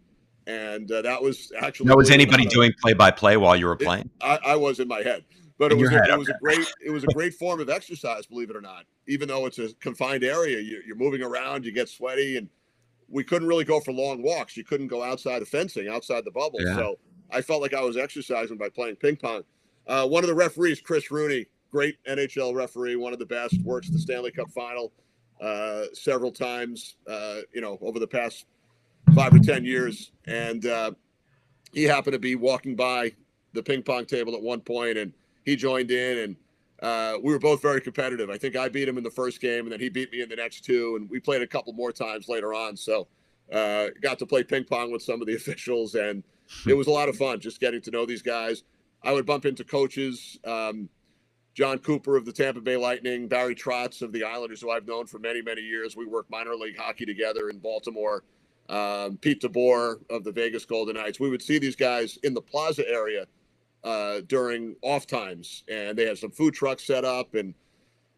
and 0.47 0.89
uh, 0.89 1.01
that 1.01 1.21
was 1.21 1.51
actually. 1.59 1.87
Now, 1.87 1.97
was 1.97 2.09
anybody 2.09 2.45
doing 2.45 2.71
play 2.81 2.93
by 2.93 3.11
play 3.11 3.35
while 3.35 3.57
you 3.57 3.65
were 3.65 3.75
playing? 3.75 4.09
It, 4.21 4.23
I, 4.23 4.39
I, 4.45 4.55
was 4.55 4.79
in 4.79 4.87
my 4.87 5.01
head, 5.01 5.25
but 5.57 5.73
in 5.73 5.79
it 5.79 5.81
was 5.81 5.89
a, 5.89 5.93
head, 5.95 6.07
it 6.07 6.11
okay. 6.11 6.17
was 6.17 6.29
a 6.29 6.37
great 6.41 6.65
it 6.85 6.91
was 6.91 7.03
a 7.03 7.07
great 7.13 7.33
form 7.33 7.59
of 7.59 7.69
exercise. 7.69 8.25
Believe 8.25 8.49
it 8.49 8.55
or 8.55 8.61
not, 8.61 8.85
even 9.05 9.27
though 9.27 9.47
it's 9.47 9.59
a 9.59 9.73
confined 9.81 10.23
area, 10.23 10.61
you, 10.61 10.81
you're 10.87 10.95
moving 10.95 11.21
around, 11.21 11.65
you 11.65 11.73
get 11.73 11.89
sweaty, 11.89 12.37
and 12.37 12.47
we 13.09 13.21
couldn't 13.21 13.49
really 13.49 13.65
go 13.65 13.81
for 13.81 13.91
long 13.91 14.23
walks. 14.23 14.55
You 14.55 14.63
couldn't 14.63 14.87
go 14.87 15.03
outside 15.03 15.41
the 15.41 15.45
fencing, 15.45 15.89
outside 15.89 16.23
the 16.23 16.31
bubble. 16.31 16.59
Yeah. 16.61 16.75
So 16.75 16.99
I 17.31 17.41
felt 17.41 17.61
like 17.61 17.73
I 17.73 17.81
was 17.81 17.97
exercising 17.97 18.57
by 18.57 18.69
playing 18.69 18.97
ping 18.97 19.17
pong. 19.17 19.43
Uh, 19.87 20.07
one 20.07 20.23
of 20.23 20.27
the 20.27 20.35
referees, 20.35 20.81
Chris 20.81 21.11
Rooney, 21.11 21.45
great 21.71 21.97
NHL 22.05 22.55
referee, 22.55 22.95
one 22.95 23.13
of 23.13 23.19
the 23.19 23.25
best, 23.25 23.61
works 23.61 23.89
the 23.89 23.99
Stanley 23.99 24.31
Cup 24.31 24.49
final 24.51 24.91
uh, 25.41 25.83
several 25.93 26.31
times, 26.31 26.95
uh, 27.07 27.39
you 27.53 27.61
know, 27.61 27.77
over 27.81 27.99
the 27.99 28.07
past 28.07 28.45
five 29.13 29.33
or 29.33 29.39
10 29.39 29.65
years. 29.65 30.11
And 30.25 30.65
uh, 30.65 30.91
he 31.73 31.83
happened 31.83 32.13
to 32.13 32.19
be 32.19 32.35
walking 32.35 32.75
by 32.75 33.13
the 33.53 33.61
ping 33.61 33.83
pong 33.83 34.05
table 34.05 34.33
at 34.33 34.41
one 34.41 34.61
point 34.61 34.97
and 34.97 35.13
he 35.45 35.55
joined 35.55 35.91
in 35.91 36.17
and 36.19 36.35
uh, 36.81 37.17
we 37.23 37.31
were 37.31 37.39
both 37.39 37.61
very 37.61 37.81
competitive. 37.81 38.29
I 38.29 38.37
think 38.37 38.55
I 38.55 38.67
beat 38.67 38.87
him 38.87 38.97
in 38.97 39.03
the 39.03 39.09
first 39.09 39.39
game, 39.39 39.61
and 39.61 39.71
then 39.71 39.79
he 39.79 39.89
beat 39.89 40.11
me 40.11 40.21
in 40.21 40.29
the 40.29 40.35
next 40.35 40.65
two, 40.65 40.97
and 40.97 41.09
we 41.09 41.19
played 41.19 41.41
a 41.41 41.47
couple 41.47 41.73
more 41.73 41.91
times 41.91 42.27
later 42.27 42.53
on. 42.53 42.75
So, 42.75 43.07
uh, 43.51 43.87
got 44.01 44.19
to 44.19 44.25
play 44.25 44.43
ping 44.43 44.65
pong 44.65 44.91
with 44.91 45.01
some 45.01 45.21
of 45.21 45.27
the 45.27 45.35
officials, 45.37 45.95
and 45.95 46.23
it 46.67 46.73
was 46.73 46.87
a 46.87 46.91
lot 46.91 47.09
of 47.09 47.15
fun 47.15 47.39
just 47.39 47.59
getting 47.59 47.81
to 47.81 47.91
know 47.91 48.05
these 48.05 48.21
guys. 48.21 48.63
I 49.03 49.11
would 49.13 49.25
bump 49.25 49.45
into 49.45 49.63
coaches, 49.63 50.39
um, 50.45 50.89
Jon 51.53 51.77
Cooper 51.79 52.17
of 52.17 52.25
the 52.25 52.33
Tampa 52.33 52.59
Bay 52.59 52.75
Lightning, 52.75 53.27
Barry 53.27 53.55
Trotz 53.55 54.01
of 54.01 54.11
the 54.11 54.23
Islanders, 54.23 54.61
who 54.61 54.71
I've 54.71 54.87
known 54.87 55.05
for 55.05 55.19
many, 55.19 55.41
many 55.41 55.61
years. 55.61 55.95
We 55.95 56.05
worked 56.05 56.29
minor 56.29 56.55
league 56.55 56.77
hockey 56.77 57.05
together 57.05 57.49
in 57.49 57.59
Baltimore. 57.59 58.23
Um, 58.67 59.17
Pete 59.17 59.41
DeBoer 59.41 59.99
of 60.09 60.23
the 60.23 60.31
Vegas 60.31 60.65
Golden 60.65 60.95
Knights. 60.95 61.19
We 61.19 61.29
would 61.29 61.41
see 61.41 61.59
these 61.59 61.75
guys 61.75 62.17
in 62.23 62.33
the 62.33 62.41
plaza 62.41 62.87
area 62.89 63.27
uh, 63.83 64.21
during 64.27 64.75
off 64.81 65.05
times, 65.05 65.63
and 65.71 65.97
they 65.97 66.05
had 66.05 66.17
some 66.17 66.31
food 66.31 66.55
trucks 66.55 66.85
set 66.85 67.05
up, 67.05 67.35
and 67.35 67.53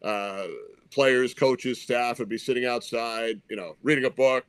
uh, 0.02 0.44
players, 0.90 1.34
coaches, 1.34 1.80
staff 1.80 2.18
would 2.18 2.28
be 2.28 2.38
sitting 2.38 2.64
outside, 2.64 3.40
you 3.50 3.56
know, 3.56 3.76
reading 3.82 4.06
a 4.06 4.10
book, 4.10 4.46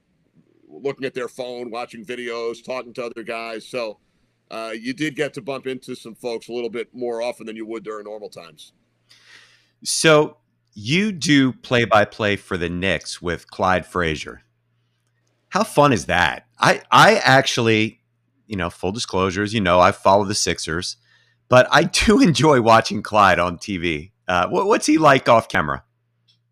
looking 0.69 1.05
at 1.05 1.13
their 1.13 1.27
phone, 1.27 1.71
watching 1.71 2.05
videos, 2.05 2.63
talking 2.63 2.93
to 2.93 3.05
other 3.05 3.23
guys. 3.23 3.67
So 3.67 3.99
uh, 4.51 4.73
you 4.79 4.93
did 4.93 5.15
get 5.15 5.33
to 5.33 5.41
bump 5.41 5.67
into 5.67 5.95
some 5.95 6.15
folks 6.15 6.47
a 6.47 6.53
little 6.53 6.69
bit 6.69 6.93
more 6.93 7.21
often 7.21 7.45
than 7.45 7.55
you 7.55 7.65
would 7.65 7.83
during 7.83 8.05
normal 8.05 8.29
times. 8.29 8.73
So 9.83 10.37
you 10.73 11.11
do 11.11 11.51
play 11.51 11.85
by 11.85 12.05
play 12.05 12.35
for 12.35 12.57
the 12.57 12.69
Knicks 12.69 13.21
with 13.21 13.49
Clyde 13.49 13.85
Frazier. 13.85 14.43
How 15.49 15.63
fun 15.63 15.91
is 15.91 16.05
that? 16.05 16.45
I 16.59 16.81
I 16.91 17.15
actually, 17.15 18.01
you 18.45 18.55
know, 18.55 18.69
full 18.69 18.91
disclosure, 18.91 19.41
as 19.41 19.53
you 19.53 19.61
know, 19.61 19.79
I 19.79 19.91
follow 19.91 20.25
the 20.25 20.35
Sixers, 20.35 20.97
but 21.47 21.67
I 21.71 21.83
do 21.83 22.19
enjoy 22.21 22.61
watching 22.61 23.01
Clyde 23.01 23.39
on 23.39 23.57
TV. 23.57 24.11
Uh, 24.27 24.47
what, 24.47 24.67
what's 24.67 24.85
he 24.85 24.97
like 24.99 25.27
off 25.27 25.49
camera? 25.49 25.83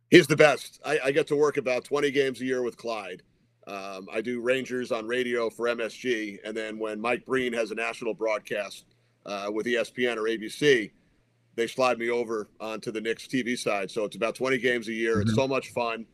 He's 0.10 0.28
the 0.28 0.38
best. 0.38 0.80
I, 0.86 1.00
I, 1.06 1.12
get 1.12 1.28
to 1.28 1.36
work 1.36 1.58
about 1.58 1.84
20 1.84 2.10
games 2.12 2.42
a 2.42 2.46
year 2.46 2.64
with 2.64 2.78
Clyde. 2.78 3.24
Um, 3.68 4.08
I 4.12 4.22
do 4.22 4.40
Rangers 4.40 4.94
on 4.94 5.06
radio 5.08 5.50
for 5.50 5.68
MSG, 5.68 6.40
and 6.46 6.56
then 6.56 6.80
when 6.80 7.02
Mike 7.02 7.26
Breen 7.26 7.52
has 7.52 7.72
a 7.72 7.76
national 7.76 8.14
broadcast 8.14 8.86
uh, 9.26 9.52
with 9.54 9.66
ESPN 9.66 10.16
or 10.16 10.24
ABC, 10.24 10.92
they 11.56 11.68
slide 11.68 12.00
me 12.00 12.10
over 12.10 12.48
onto 12.62 12.92
the 12.92 13.02
Knicks 13.02 13.28
TV 13.28 13.58
side. 13.58 13.92
So 13.92 14.06
it's 14.06 14.16
about 14.16 14.36
20 14.36 14.58
games 14.60 14.88
a 14.88 14.94
year. 14.94 15.18
Mm-hmm. 15.18 15.22
It's 15.24 15.36
so 15.36 15.48
much 15.48 15.74
fun. 15.74 16.06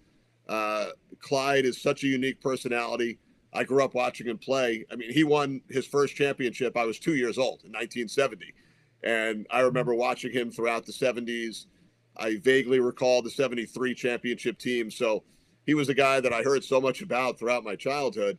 Uh, 0.50 0.88
Clyde 1.20 1.66
is 1.66 1.80
such 1.80 2.04
a 2.04 2.08
unique 2.08 2.42
personality. 2.42 3.20
I 3.54 3.64
grew 3.64 3.84
up 3.84 3.94
watching 3.94 4.26
him 4.26 4.40
play. 4.40 4.86
I 4.92 4.96
mean, 4.96 5.12
he 5.12 5.24
won 5.24 5.62
his 5.70 5.86
first 5.86 6.16
championship. 6.16 6.76
I 6.76 6.86
was 6.86 6.98
two 6.98 7.16
years 7.16 7.38
old 7.38 7.62
in 7.64 7.72
1970. 7.72 8.54
And 9.04 9.46
I 9.52 9.60
remember 9.60 9.94
watching 9.94 10.32
him 10.32 10.50
throughout 10.50 10.86
the 10.86 10.92
70s. 10.92 11.68
I 12.18 12.38
vaguely 12.38 12.80
recall 12.80 13.22
the 13.22 13.30
73 13.30 13.94
championship 13.94 14.58
team. 14.58 14.90
So 14.90 15.24
he 15.66 15.74
was 15.74 15.90
a 15.90 15.94
guy 15.94 16.20
that 16.20 16.34
I 16.34 16.42
heard 16.42 16.64
so 16.64 16.82
much 16.82 17.02
about 17.02 17.40
throughout 17.40 17.64
my 17.64 17.76
childhood. 17.76 18.38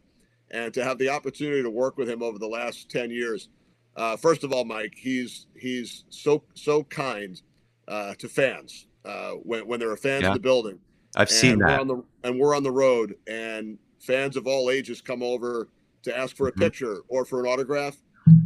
And 0.51 0.73
to 0.75 0.85
have 0.85 0.99
the 0.99 1.09
opportunity 1.09 1.63
to 1.63 1.71
work 1.71 1.97
with 1.97 2.09
him 2.09 2.23
over 2.23 2.39
the 2.39 2.47
last 2.47 2.91
10 2.91 3.11
years, 3.11 3.49
uh, 3.97 4.17
first 4.17 4.45
of 4.45 4.53
all, 4.53 4.65
Mike, 4.65 4.95
he's 4.97 5.47
he's 5.57 6.05
so 6.09 6.43
so 6.55 6.83
kind 6.85 7.41
uh, 7.87 8.15
to 8.17 8.29
fans 8.29 8.87
uh, 9.05 9.33
when 9.43 9.67
when 9.67 9.81
there 9.81 9.91
are 9.91 9.97
fans 9.97 10.23
yeah. 10.23 10.29
in 10.29 10.35
the 10.35 10.41
building. 10.41 10.79
I've 11.17 11.29
and 11.29 11.31
seen 11.31 11.59
that. 11.61 11.87
The, 11.87 12.03
and 12.25 12.39
we're 12.39 12.57
on 12.57 12.65
the 12.65 12.73
road, 12.73 13.15
and 13.29 13.79
fans 14.01 14.37
of 14.37 14.47
all 14.47 14.71
ages 14.71 15.01
come 15.01 15.23
over 15.23 15.69
to 16.03 16.17
ask 16.17 16.37
for 16.37 16.49
a 16.49 16.51
mm-hmm. 16.51 16.63
picture 16.63 16.99
or 17.09 17.25
for 17.25 17.41
an 17.41 17.47
autograph. 17.47 17.97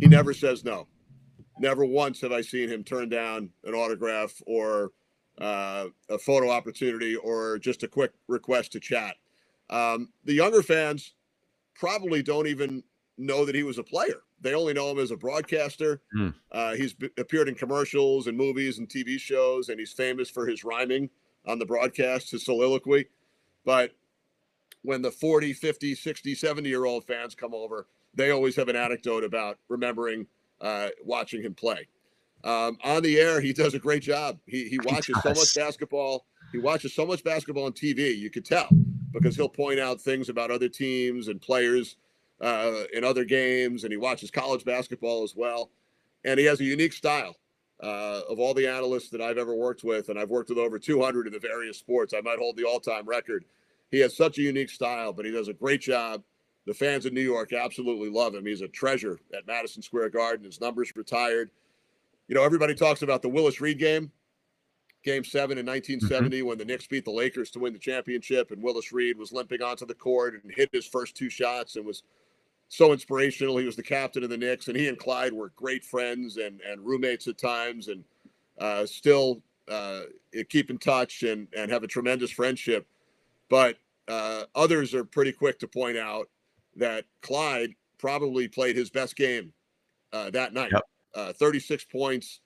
He 0.00 0.06
never 0.06 0.34
says 0.34 0.64
no. 0.64 0.86
Never 1.58 1.84
once 1.84 2.20
have 2.20 2.32
I 2.32 2.40
seen 2.40 2.68
him 2.68 2.84
turn 2.84 3.08
down 3.08 3.50
an 3.64 3.74
autograph 3.74 4.32
or 4.46 4.90
uh, 5.40 5.86
a 6.10 6.18
photo 6.18 6.50
opportunity 6.50 7.16
or 7.16 7.58
just 7.58 7.82
a 7.82 7.88
quick 7.88 8.12
request 8.26 8.72
to 8.72 8.80
chat. 8.80 9.16
Um, 9.70 10.12
the 10.24 10.34
younger 10.34 10.62
fans 10.62 11.14
probably 11.74 12.22
don't 12.22 12.46
even 12.46 12.82
know 13.16 13.44
that 13.44 13.54
he 13.54 13.62
was 13.62 13.78
a 13.78 13.82
player. 13.82 14.22
They 14.40 14.54
only 14.54 14.72
know 14.72 14.90
him 14.90 14.98
as 14.98 15.10
a 15.10 15.16
broadcaster. 15.16 16.00
Mm. 16.16 16.34
Uh, 16.52 16.74
he's 16.74 16.94
b- 16.94 17.10
appeared 17.18 17.48
in 17.48 17.54
commercials 17.54 18.28
and 18.28 18.36
movies 18.36 18.78
and 18.78 18.88
TV 18.88 19.18
shows, 19.18 19.68
and 19.68 19.78
he's 19.78 19.92
famous 19.92 20.30
for 20.30 20.46
his 20.46 20.64
rhyming 20.64 21.10
on 21.46 21.58
the 21.58 21.66
broadcast, 21.66 22.30
his 22.30 22.44
soliloquy. 22.44 23.06
But 23.64 23.92
when 24.82 25.02
the 25.02 25.10
40, 25.10 25.52
50, 25.52 25.94
60, 25.94 26.34
70 26.34 26.68
year 26.68 26.84
old 26.84 27.04
fans 27.04 27.34
come 27.34 27.54
over, 27.54 27.88
they 28.14 28.30
always 28.30 28.56
have 28.56 28.68
an 28.68 28.76
anecdote 28.76 29.24
about 29.24 29.58
remembering 29.68 30.26
uh, 30.60 30.88
watching 31.04 31.42
him 31.42 31.54
play. 31.54 31.86
Um, 32.44 32.78
on 32.84 33.02
the 33.02 33.18
air, 33.18 33.40
he 33.40 33.52
does 33.52 33.74
a 33.74 33.78
great 33.78 34.02
job. 34.02 34.38
He, 34.46 34.68
he 34.68 34.78
watches 34.84 35.16
he 35.16 35.20
so 35.20 35.28
much 35.30 35.54
basketball. 35.54 36.26
He 36.52 36.58
watches 36.58 36.94
so 36.94 37.04
much 37.04 37.24
basketball 37.24 37.64
on 37.64 37.72
TV. 37.72 38.16
You 38.16 38.30
could 38.30 38.44
tell 38.44 38.68
because 39.12 39.36
he'll 39.36 39.48
point 39.48 39.80
out 39.80 40.00
things 40.00 40.28
about 40.28 40.50
other 40.50 40.68
teams 40.68 41.28
and 41.28 41.40
players 41.40 41.96
uh, 42.40 42.84
in 42.92 43.04
other 43.04 43.24
games, 43.24 43.84
and 43.84 43.92
he 43.92 43.96
watches 43.96 44.30
college 44.30 44.64
basketball 44.64 45.24
as 45.24 45.34
well. 45.34 45.70
And 46.24 46.38
he 46.38 46.46
has 46.46 46.60
a 46.60 46.64
unique 46.64 46.92
style. 46.92 47.36
Uh, 47.80 48.22
of 48.28 48.40
all 48.40 48.54
the 48.54 48.66
analysts 48.66 49.08
that 49.08 49.20
I've 49.20 49.38
ever 49.38 49.54
worked 49.54 49.84
with, 49.84 50.08
and 50.08 50.18
I've 50.18 50.30
worked 50.30 50.48
with 50.48 50.58
over 50.58 50.80
200 50.80 51.28
in 51.28 51.32
the 51.32 51.38
various 51.38 51.78
sports, 51.78 52.12
I 52.12 52.20
might 52.20 52.40
hold 52.40 52.56
the 52.56 52.64
all-time 52.64 53.06
record. 53.06 53.44
He 53.92 54.00
has 54.00 54.16
such 54.16 54.36
a 54.38 54.42
unique 54.42 54.70
style, 54.70 55.12
but 55.12 55.24
he 55.24 55.30
does 55.30 55.46
a 55.46 55.52
great 55.52 55.80
job 55.80 56.24
the 56.68 56.74
fans 56.74 57.06
in 57.06 57.14
New 57.14 57.22
York 57.22 57.54
absolutely 57.54 58.10
love 58.10 58.34
him. 58.34 58.44
He's 58.44 58.60
a 58.60 58.68
treasure 58.68 59.18
at 59.34 59.46
Madison 59.46 59.80
Square 59.80 60.10
Garden. 60.10 60.44
His 60.44 60.60
numbers 60.60 60.92
retired. 60.94 61.50
You 62.28 62.34
know, 62.34 62.42
everybody 62.42 62.74
talks 62.74 63.02
about 63.02 63.22
the 63.22 63.28
Willis 63.28 63.60
Reed 63.60 63.78
game, 63.78 64.12
game 65.02 65.24
seven 65.24 65.56
in 65.56 65.64
1970, 65.64 66.38
mm-hmm. 66.38 66.46
when 66.46 66.58
the 66.58 66.64
Knicks 66.64 66.86
beat 66.86 67.06
the 67.06 67.10
Lakers 67.10 67.50
to 67.52 67.58
win 67.58 67.72
the 67.72 67.78
championship, 67.78 68.50
and 68.50 68.62
Willis 68.62 68.92
Reed 68.92 69.18
was 69.18 69.32
limping 69.32 69.62
onto 69.62 69.86
the 69.86 69.94
court 69.94 70.34
and 70.42 70.52
hit 70.52 70.68
his 70.70 70.86
first 70.86 71.16
two 71.16 71.30
shots 71.30 71.76
and 71.76 71.86
was 71.86 72.02
so 72.68 72.92
inspirational. 72.92 73.56
He 73.56 73.64
was 73.64 73.76
the 73.76 73.82
captain 73.82 74.22
of 74.22 74.28
the 74.28 74.36
Knicks, 74.36 74.68
and 74.68 74.76
he 74.76 74.88
and 74.88 74.98
Clyde 74.98 75.32
were 75.32 75.52
great 75.56 75.84
friends 75.84 76.36
and, 76.36 76.60
and 76.60 76.84
roommates 76.84 77.26
at 77.28 77.38
times, 77.38 77.88
and 77.88 78.04
uh, 78.58 78.84
still 78.84 79.40
uh, 79.70 80.02
keep 80.50 80.68
in 80.68 80.76
touch 80.76 81.22
and, 81.22 81.48
and 81.56 81.70
have 81.70 81.82
a 81.82 81.88
tremendous 81.88 82.30
friendship. 82.30 82.86
But 83.48 83.78
uh, 84.06 84.44
others 84.54 84.92
are 84.92 85.04
pretty 85.04 85.32
quick 85.32 85.58
to 85.60 85.68
point 85.68 85.96
out 85.96 86.28
that 86.76 87.06
Clyde 87.22 87.74
probably 87.96 88.48
played 88.48 88.76
his 88.76 88.90
best 88.90 89.16
game 89.16 89.54
uh, 90.12 90.28
that 90.30 90.52
night. 90.52 90.72
Yep. 90.72 90.82
Uh, 91.14 91.32
36 91.32 91.84
points. 91.84 92.40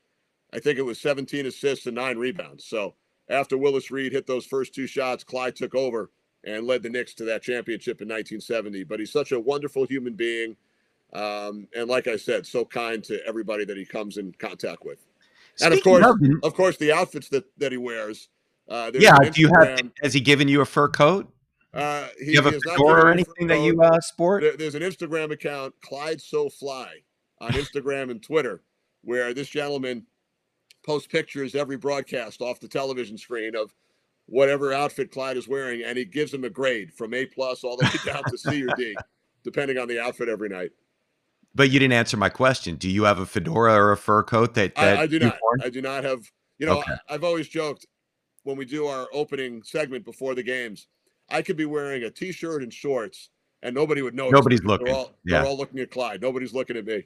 I 0.53 0.59
think 0.59 0.79
it 0.79 0.83
was 0.83 1.01
17 1.01 1.47
assists 1.47 1.87
and 1.87 1.97
nine 1.97 2.19
rebounds. 2.19 2.65
So 2.67 2.95
after 3.29 3.57
Willis 3.57 3.91
Reed 3.91 4.13
hit 4.13 4.27
those 4.27 4.47
first 4.47 4.75
two 4.75 4.87
shots, 4.87 5.25
Clyde 5.25 5.57
took 5.57 5.75
over 5.75 6.11
and 6.45 6.67
led 6.67 6.83
the 6.83 6.91
Knicks 6.91 7.15
to 7.15 7.25
that 7.25 7.43
championship 7.43 8.01
in 8.01 8.09
1970. 8.09 8.85
But 8.85 9.01
he's 9.01 9.13
such 9.13 9.33
a 9.33 9.41
wonderful 9.41 9.85
human 9.87 10.15
being. 10.15 10.57
Um, 11.13 11.69
and 11.77 11.89
like 11.89 12.07
I 12.07 12.17
said, 12.17 12.47
so 12.47 12.65
kind 12.65 13.03
to 13.05 13.25
everybody 13.27 13.65
that 13.65 13.77
he 13.77 13.85
comes 13.85 14.17
in 14.17 14.33
contact 14.39 14.85
with. 14.85 14.99
Speaking 15.57 15.73
and 15.73 15.75
of 15.75 15.85
course, 15.85 16.05
of, 16.05 16.45
of 16.45 16.55
course, 16.55 16.77
the 16.79 16.93
outfits 16.93 17.29
that, 17.29 17.45
that 17.59 17.73
he 17.73 17.79
wears. 17.79 18.29
Uh, 18.69 18.91
yeah, 18.95 19.19
do 19.19 19.41
you 19.41 19.49
have? 19.49 19.81
Has 20.03 20.15
he 20.15 20.21
given 20.21 20.49
you 20.49 20.63
a 20.63 20.65
fur 20.65 20.89
coat? 20.89 21.31
Uh, 21.75 22.07
he, 22.19 22.33
you 22.33 22.43
have 22.43 22.53
a 22.53 22.59
fedora 22.61 23.07
or 23.07 23.11
anything 23.11 23.47
that 23.47 23.61
you 23.61 23.81
uh, 23.83 24.01
sport? 24.01 24.43
There, 24.43 24.57
there's 24.57 24.75
an 24.75 24.83
Instagram 24.83 25.31
account, 25.33 25.75
Clyde 25.83 26.21
So 26.21 26.49
Fly, 26.49 26.97
on 27.43 27.53
Instagram 27.53 28.11
and 28.11 28.23
Twitter, 28.23 28.63
where 29.03 29.35
this 29.35 29.49
gentleman 29.49 30.07
posts 30.85 31.09
pictures 31.09 31.55
every 31.55 31.77
broadcast 31.77 32.41
off 32.41 32.61
the 32.61 32.69
television 32.69 33.19
screen 33.19 33.55
of 33.55 33.75
whatever 34.27 34.73
outfit 34.73 35.11
Clyde 35.11 35.37
is 35.37 35.49
wearing, 35.49 35.83
and 35.83 35.99
he 35.99 36.05
gives 36.05 36.33
him 36.33 36.45
a 36.45 36.51
grade 36.51 36.93
from 36.93 37.13
A 37.13 37.27
plus 37.27 37.65
all 37.65 37.77
the 37.77 37.85
way 37.85 38.13
down 38.13 38.23
to 38.25 38.39
C 38.39 38.65
or 38.65 38.75
D, 38.77 38.97
depending 39.45 39.77
on 39.77 39.89
the 39.89 40.01
outfit 40.01 40.29
every 40.29 40.49
night. 40.49 40.71
But 41.55 41.71
you 41.71 41.79
didn't 41.79 41.93
answer 41.93 42.17
my 42.17 42.31
question. 42.31 42.77
Do 42.77 42.89
you 42.89 43.05
have 43.05 43.19
a 43.19 43.27
fedora 43.27 43.75
or 43.75 43.93
a 43.93 43.97
fur 43.97 44.23
coat 44.23 44.55
that, 44.55 44.75
that 44.77 44.99
I, 44.99 45.03
I 45.03 45.07
do 45.07 45.19
not? 45.19 45.39
Worn? 45.43 45.63
I 45.63 45.69
do 45.69 45.83
not 45.83 46.05
have. 46.05 46.21
You 46.59 46.67
know, 46.67 46.79
okay. 46.79 46.93
I, 47.09 47.15
I've 47.15 47.25
always 47.25 47.49
joked 47.49 47.87
when 48.45 48.57
we 48.57 48.65
do 48.65 48.87
our 48.87 49.09
opening 49.13 49.63
segment 49.63 50.05
before 50.05 50.35
the 50.35 50.43
games, 50.43 50.87
I 51.29 51.43
could 51.43 51.57
be 51.57 51.65
wearing 51.65 52.05
a 52.05 52.11
t-shirt 52.11 52.63
and 52.63 52.73
shorts, 52.73 53.31
and 53.63 53.75
nobody 53.75 54.03
would 54.03 54.15
know. 54.15 54.31
Nobody's 54.31 54.65
looking. 54.65 54.87
They're 54.87 54.95
all, 54.95 55.15
yeah. 55.25 55.39
they're 55.39 55.49
all 55.49 55.57
looking 55.57 55.81
at 55.81 55.91
Clyde. 55.91 56.21
Nobody's 56.21 56.53
looking 56.53 56.77
at 56.77 56.85
me. 56.85 57.05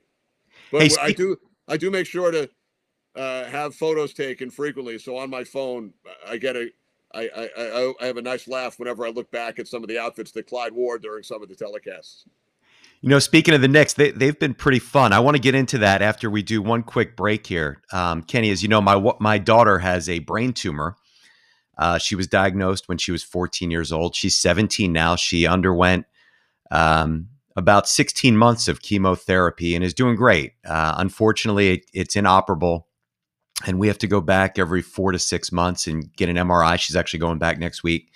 But 0.70 0.82
hey, 0.82 0.90
I 1.00 1.12
do. 1.12 1.36
I 1.68 1.76
do 1.76 1.90
make 1.90 2.06
sure 2.06 2.30
to 2.30 2.48
uh, 3.16 3.44
have 3.44 3.74
photos 3.74 4.12
taken 4.12 4.50
frequently. 4.50 4.98
So 4.98 5.16
on 5.16 5.30
my 5.30 5.44
phone, 5.44 5.92
I 6.26 6.36
get 6.36 6.56
a. 6.56 6.70
I, 7.14 7.30
I, 7.34 7.92
I 8.00 8.06
have 8.06 8.18
a 8.18 8.22
nice 8.22 8.46
laugh 8.46 8.78
whenever 8.78 9.06
I 9.06 9.10
look 9.10 9.30
back 9.30 9.58
at 9.58 9.68
some 9.68 9.82
of 9.82 9.88
the 9.88 9.98
outfits 9.98 10.32
that 10.32 10.48
Clyde 10.48 10.72
wore 10.72 10.98
during 10.98 11.22
some 11.22 11.42
of 11.42 11.48
the 11.48 11.54
telecasts. 11.54 12.24
You 13.00 13.08
know, 13.08 13.18
speaking 13.20 13.54
of 13.54 13.60
the 13.60 13.68
Knicks, 13.68 13.94
they, 13.94 14.10
they've 14.10 14.38
been 14.38 14.54
pretty 14.54 14.80
fun. 14.80 15.12
I 15.12 15.20
want 15.20 15.36
to 15.36 15.40
get 15.40 15.54
into 15.54 15.78
that 15.78 16.02
after 16.02 16.28
we 16.28 16.42
do 16.42 16.60
one 16.60 16.82
quick 16.82 17.16
break 17.16 17.46
here. 17.46 17.80
Um, 17.92 18.22
Kenny, 18.22 18.50
as 18.50 18.62
you 18.62 18.68
know, 18.68 18.80
my 18.80 19.12
my 19.20 19.38
daughter 19.38 19.78
has 19.78 20.08
a 20.08 20.18
brain 20.18 20.52
tumor. 20.52 20.96
Uh, 21.78 21.98
she 21.98 22.14
was 22.14 22.26
diagnosed 22.26 22.88
when 22.88 22.98
she 22.98 23.12
was 23.12 23.22
14 23.22 23.70
years 23.70 23.92
old. 23.92 24.14
She's 24.14 24.36
17 24.36 24.92
now. 24.92 25.14
She 25.14 25.46
underwent 25.46 26.06
um, 26.70 27.28
about 27.56 27.88
16 27.88 28.36
months 28.36 28.68
of 28.68 28.82
chemotherapy 28.82 29.74
and 29.74 29.82
is 29.82 29.94
doing 29.94 30.14
great. 30.14 30.52
Uh, 30.64 30.94
unfortunately, 30.98 31.74
it, 31.74 31.90
it's 31.92 32.14
inoperable, 32.16 32.86
and 33.66 33.78
we 33.78 33.88
have 33.88 33.98
to 33.98 34.06
go 34.06 34.20
back 34.20 34.58
every 34.58 34.82
four 34.82 35.12
to 35.12 35.18
six 35.18 35.50
months 35.50 35.86
and 35.86 36.12
get 36.16 36.28
an 36.28 36.36
MRI. 36.36 36.78
She's 36.78 36.96
actually 36.96 37.20
going 37.20 37.38
back 37.38 37.58
next 37.58 37.82
week 37.82 38.12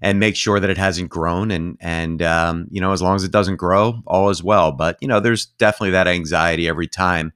and 0.00 0.18
make 0.18 0.34
sure 0.34 0.58
that 0.58 0.70
it 0.70 0.78
hasn't 0.78 1.10
grown. 1.10 1.50
And 1.50 1.76
and 1.80 2.22
um, 2.22 2.66
you 2.70 2.80
know, 2.80 2.92
as 2.92 3.02
long 3.02 3.14
as 3.14 3.24
it 3.24 3.30
doesn't 3.30 3.56
grow, 3.56 4.00
all 4.06 4.30
is 4.30 4.42
well. 4.42 4.72
But 4.72 4.96
you 5.00 5.08
know, 5.08 5.20
there's 5.20 5.46
definitely 5.46 5.90
that 5.90 6.08
anxiety 6.08 6.66
every 6.66 6.88
time. 6.88 7.32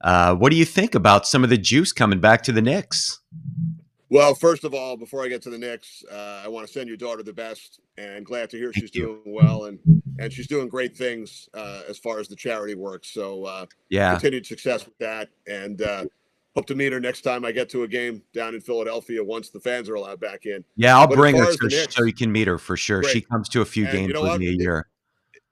Uh, 0.00 0.34
what 0.34 0.50
do 0.50 0.56
you 0.56 0.64
think 0.64 0.94
about 0.94 1.26
some 1.26 1.42
of 1.42 1.50
the 1.50 1.58
juice 1.58 1.92
coming 1.92 2.20
back 2.20 2.42
to 2.42 2.52
the 2.52 2.62
Knicks? 2.62 3.20
Well, 4.08 4.34
first 4.34 4.62
of 4.62 4.72
all, 4.72 4.96
before 4.96 5.24
I 5.24 5.28
get 5.28 5.42
to 5.42 5.50
the 5.50 5.58
Knicks, 5.58 6.04
uh, 6.10 6.42
I 6.44 6.48
want 6.48 6.66
to 6.66 6.72
send 6.72 6.86
your 6.86 6.96
daughter 6.96 7.24
the 7.24 7.32
best, 7.32 7.80
and 7.98 8.24
glad 8.24 8.50
to 8.50 8.56
hear 8.56 8.72
she's 8.72 8.90
doing 8.90 9.20
well, 9.26 9.64
and 9.64 9.80
and 10.20 10.32
she's 10.32 10.46
doing 10.46 10.68
great 10.68 10.96
things 10.96 11.48
uh, 11.54 11.82
as 11.88 11.98
far 11.98 12.20
as 12.20 12.28
the 12.28 12.36
charity 12.36 12.76
works. 12.76 13.08
So 13.08 13.44
uh, 13.44 13.66
yeah, 13.88 14.12
continued 14.12 14.46
success 14.46 14.84
with 14.84 14.96
that, 14.98 15.28
and 15.48 15.82
uh, 15.82 16.04
hope 16.56 16.66
to 16.66 16.74
meet 16.74 16.92
her 16.92 16.98
next 16.98 17.20
time 17.20 17.44
I 17.44 17.52
get 17.52 17.68
to 17.70 17.82
a 17.82 17.88
game 17.88 18.22
down 18.32 18.54
in 18.54 18.60
Philadelphia 18.60 19.22
once 19.22 19.50
the 19.50 19.60
fans 19.60 19.88
are 19.88 19.94
allowed 19.94 20.20
back 20.20 20.46
in. 20.46 20.64
Yeah, 20.74 20.98
I'll 20.98 21.06
but 21.06 21.16
bring 21.16 21.36
her 21.36 21.52
so, 21.52 21.66
Knicks, 21.66 21.94
so, 21.94 22.04
you 22.04 22.14
can 22.14 22.32
meet 22.32 22.48
her 22.48 22.58
for 22.58 22.76
sure. 22.76 23.02
Great. 23.02 23.12
She 23.12 23.20
comes 23.20 23.48
to 23.50 23.60
a 23.60 23.64
few 23.64 23.84
and 23.84 23.92
games 23.92 24.08
you 24.08 24.14
know 24.14 24.22
with 24.22 24.40
me 24.40 24.48
a 24.48 24.52
year. 24.52 24.88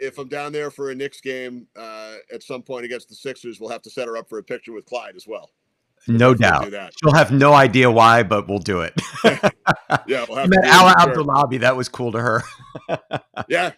If 0.01 0.19
I'm 0.19 0.29
down 0.29 0.53
there 0.53 0.71
for 0.71 0.91
a 0.91 0.95
Knicks 0.95 1.21
game 1.21 1.69
uh, 1.77 2.15
at 2.33 2.43
some 2.43 2.63
point 2.63 2.85
against 2.85 3.09
the 3.09 3.15
Sixers, 3.15 3.61
we'll 3.61 3.71
have 3.71 3.83
to 3.83 3.91
set 3.91 4.09
her 4.09 4.17
up 4.17 4.29
for 4.29 4.39
a 4.39 4.43
picture 4.43 4.73
with 4.73 4.87
Clyde 4.87 5.15
as 5.15 5.27
well. 5.27 5.51
We'll 6.09 6.19
no 6.19 6.35
doubt. 6.35 6.73
She'll 7.01 7.15
have 7.15 7.31
no 7.31 7.53
idea 7.53 7.91
why, 7.91 8.23
but 8.23 8.49
we'll 8.49 8.59
do 8.59 8.81
it. 8.81 8.95
yeah, 10.07 10.25
we'll 10.29 10.39
have 10.39 10.49
met 10.49 10.65
Alaa 10.65 10.95
Abdelnaby. 10.97 11.61
That 11.61 11.77
was 11.77 11.89
cool 11.89 12.13
to 12.13 12.21
her. 12.21 12.43
yeah, 13.49 13.73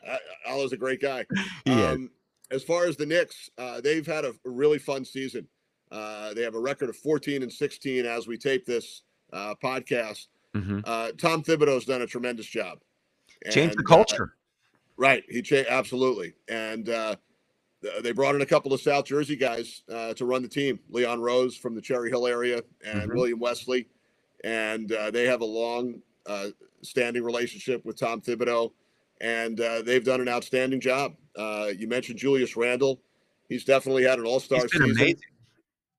Al 0.47 0.62
is 0.62 0.73
a 0.73 0.77
great 0.77 1.01
guy. 1.01 1.25
Um, 1.67 2.11
as 2.51 2.65
far 2.65 2.87
as 2.87 2.97
the 2.97 3.07
Knicks, 3.07 3.51
uh, 3.59 3.81
they've 3.81 4.07
had 4.07 4.25
a 4.25 4.33
really 4.45 4.79
fun 4.79 5.05
season. 5.05 5.47
Uh, 5.90 6.35
they 6.35 6.42
have 6.42 6.55
a 6.55 6.61
record 6.61 6.88
of 6.88 6.96
14 6.96 7.42
and 7.42 7.53
16 7.53 8.07
as 8.07 8.27
we 8.27 8.37
tape 8.37 8.66
this 8.66 9.03
uh, 9.33 9.55
podcast. 9.62 10.27
Mm-hmm. 10.55 10.81
Uh, 10.85 11.12
Tom 11.18 11.42
Thibodeau's 11.42 11.85
done 11.85 12.03
a 12.03 12.07
tremendous 12.07 12.46
job. 12.46 12.79
Change 13.51 13.75
the 13.75 13.85
uh, 13.87 13.88
culture. 13.88 14.35
right. 14.96 15.22
He 15.29 15.42
changed 15.42 15.68
absolutely. 15.70 16.35
And 16.49 16.88
uh, 16.88 17.16
they 18.03 18.12
brought 18.12 18.35
in 18.35 18.40
a 18.40 18.46
couple 18.46 18.72
of 18.72 18.81
South 18.81 19.05
Jersey 19.05 19.37
guys 19.37 19.83
uh, 19.92 20.14
to 20.14 20.25
run 20.25 20.42
the 20.42 20.49
team 20.49 20.81
Leon 20.90 21.20
Rose 21.20 21.57
from 21.57 21.75
the 21.75 21.81
Cherry 21.81 22.11
Hill 22.11 22.27
area 22.27 22.62
and 22.85 23.03
mm-hmm. 23.03 23.16
William 23.16 23.38
Wesley. 23.38 23.88
And 24.42 24.88
they 25.12 25.27
have 25.27 25.40
a 25.40 25.46
long 25.46 26.01
standing 26.83 27.22
relationship 27.22 27.85
with 27.85 27.99
Tom 27.99 28.20
Thibodeau. 28.20 28.72
And 29.20 29.59
they've 29.85 30.05
done 30.05 30.20
an 30.20 30.29
outstanding 30.29 30.81
job. 30.81 31.14
you 31.37 31.87
mentioned 31.87 32.18
Julius 32.18 32.57
Randle. 32.57 33.01
He's 33.49 33.64
definitely 33.64 34.03
had 34.03 34.18
an 34.18 34.25
all 34.25 34.40
star 34.40 34.66
season. 34.68 34.90
Amazing 34.90 35.20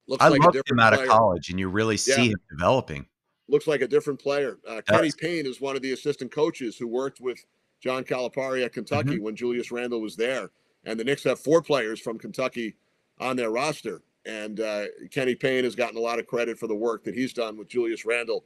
Looks 0.07 0.23
I 0.23 0.29
like 0.29 0.41
loved 0.41 0.69
him 0.69 0.79
out 0.79 0.93
player. 0.93 1.03
of 1.05 1.09
college, 1.09 1.49
and 1.49 1.59
you 1.59 1.69
really 1.69 1.97
see 1.97 2.27
yeah. 2.27 2.31
him 2.31 2.39
developing. 2.49 3.05
Looks 3.49 3.67
like 3.67 3.81
a 3.81 3.87
different 3.87 4.19
player. 4.19 4.57
Uh, 4.67 4.81
Kenny 4.87 5.11
Payne 5.17 5.45
is 5.45 5.61
one 5.61 5.75
of 5.75 5.81
the 5.81 5.93
assistant 5.93 6.31
coaches 6.31 6.77
who 6.77 6.87
worked 6.87 7.19
with 7.21 7.43
John 7.81 8.03
Calipari 8.03 8.65
at 8.65 8.73
Kentucky 8.73 9.11
mm-hmm. 9.11 9.23
when 9.23 9.35
Julius 9.35 9.71
Randle 9.71 10.01
was 10.01 10.15
there. 10.15 10.49
And 10.85 10.99
the 10.99 11.03
Knicks 11.03 11.23
have 11.23 11.39
four 11.39 11.61
players 11.61 11.99
from 11.99 12.17
Kentucky 12.17 12.75
on 13.19 13.35
their 13.35 13.49
roster. 13.49 14.01
And 14.25 14.59
uh, 14.59 14.85
Kenny 15.11 15.35
Payne 15.35 15.63
has 15.63 15.75
gotten 15.75 15.97
a 15.97 16.01
lot 16.01 16.19
of 16.19 16.27
credit 16.27 16.59
for 16.59 16.67
the 16.67 16.75
work 16.75 17.03
that 17.05 17.15
he's 17.15 17.33
done 17.33 17.57
with 17.57 17.69
Julius 17.69 18.05
Randle. 18.05 18.43